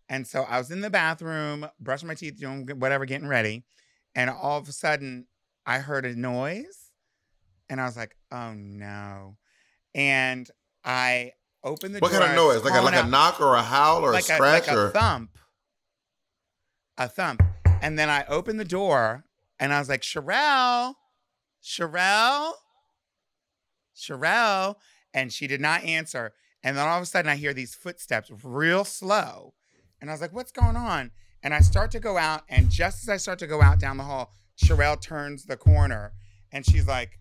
[0.09, 3.65] And so I was in the bathroom, brushing my teeth, doing whatever, getting ready.
[4.15, 5.27] And all of a sudden,
[5.65, 6.91] I heard a noise.
[7.69, 9.37] And I was like, oh no.
[9.93, 10.49] And
[10.85, 12.21] I opened the What door.
[12.21, 12.63] kind of noise?
[12.63, 14.91] Like a like a knock or a howl or like a scratch like or a
[14.91, 15.37] thump.
[16.97, 17.43] A thump.
[17.81, 19.25] And then I opened the door
[19.59, 20.93] and I was like, Sherelle,
[21.61, 22.53] Sherelle,
[23.95, 24.75] Sherelle.
[25.13, 26.33] And she did not answer.
[26.63, 29.53] And then all of a sudden I hear these footsteps real slow.
[30.01, 31.11] And I was like, what's going on?
[31.43, 32.43] And I start to go out.
[32.49, 36.13] And just as I start to go out down the hall, Sherelle turns the corner
[36.51, 37.19] and she's like,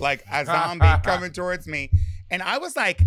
[0.00, 1.90] like a zombie coming towards me.
[2.30, 3.00] And I was like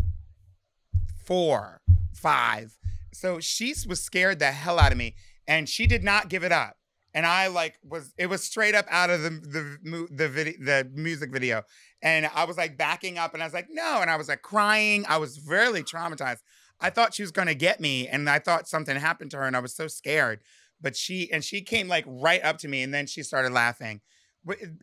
[1.25, 1.81] four,
[2.13, 2.77] five.
[3.13, 5.15] So she was scared the hell out of me.
[5.47, 6.77] And she did not give it up.
[7.13, 10.89] And I like was it was straight up out of the the the video the
[10.93, 11.63] music video,
[12.01, 14.41] and I was like backing up, and I was like no, and I was like
[14.41, 15.03] crying.
[15.09, 16.39] I was really traumatized.
[16.81, 19.55] I thought she was gonna get me, and I thought something happened to her, and
[19.55, 20.39] I was so scared.
[20.81, 24.01] But she and she came like right up to me, and then she started laughing.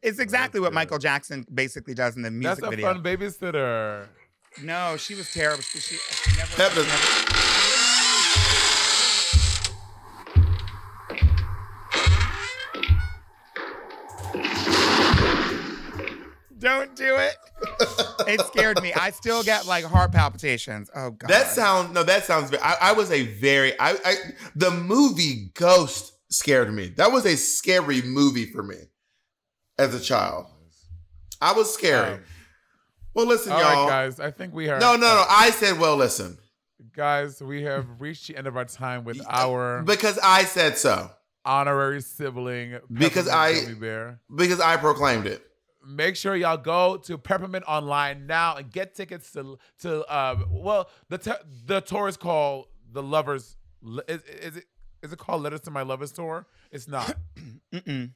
[0.02, 0.72] It's exactly what.
[0.72, 2.92] Michael Jackson basically does in the music That's a video.
[2.92, 4.06] fun babysitter.
[4.62, 5.62] No, she was terrible.
[5.62, 6.82] She, she never,
[16.58, 17.36] Don't do it.
[18.26, 18.92] It scared me.
[18.92, 20.90] I still get like heart palpitations.
[20.94, 21.28] Oh god.
[21.30, 22.02] That sounds no.
[22.02, 22.52] That sounds.
[22.62, 23.78] I, I was a very.
[23.80, 24.14] I, I
[24.54, 26.88] the movie Ghost scared me.
[26.96, 28.76] That was a scary movie for me
[29.78, 30.46] as a child.
[31.40, 32.14] I was scared.
[32.14, 32.20] Um,
[33.14, 33.88] well, listen, All right, y'all.
[33.88, 34.20] guys.
[34.20, 34.78] I think we are.
[34.78, 35.24] no, no, no.
[35.28, 36.36] I said, well, listen,
[36.94, 41.10] Guys, we have reached the end of our time with our because I said so.
[41.44, 44.20] honorary sibling, Because I- Bear.
[44.34, 45.42] Because I proclaimed it.
[45.88, 50.90] Make sure y'all go to Peppermint Online now and get tickets to to uh well
[51.08, 51.30] the te-
[51.66, 53.56] the tour is called the Lovers.
[54.06, 54.64] Is, is it
[55.02, 56.46] is it called Letters to My Lovers tour?
[56.70, 57.16] It's not.
[57.72, 58.10] Mm-mm.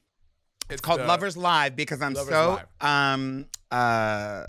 [0.69, 2.89] It's called the- Lovers Live because I'm Lovers so Live.
[3.13, 4.45] um uh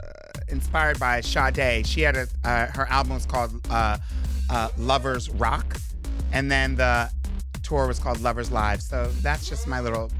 [0.49, 1.87] inspired by Sade.
[1.87, 3.97] She had a uh, her album was called uh,
[4.51, 5.77] uh Lovers Rock,
[6.33, 7.11] and then the
[7.63, 8.83] tour was called Lovers Live.
[8.83, 10.11] So that's just my little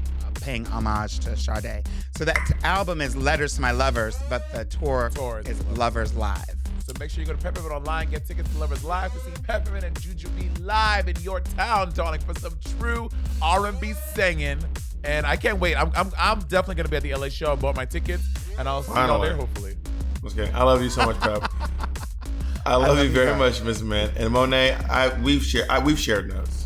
[0.45, 1.83] paying homage to Sade.
[2.15, 5.77] So that album is Letters to My Lovers, but the tour, Tour is is Lovers.
[5.79, 6.55] Lovers Live.
[6.85, 9.31] So make sure you go to Peppermint Online, get tickets to Lovers Live to see
[9.41, 13.09] Peppermint and Juju Bee live in your town, darling, for some true
[13.41, 14.59] R&B singing.
[15.03, 15.75] And I can't wait.
[15.75, 17.51] I'm, I'm, I'm definitely gonna be at the LA show.
[17.51, 18.23] I bought my tickets,
[18.59, 19.75] and I'll see y'all there hopefully.
[20.25, 20.51] Okay.
[20.51, 21.51] I love you so much, Pep.
[22.67, 24.11] I love, you very much, Miss Man.
[24.15, 26.65] And Monet, I we've shared I, we've shared notes.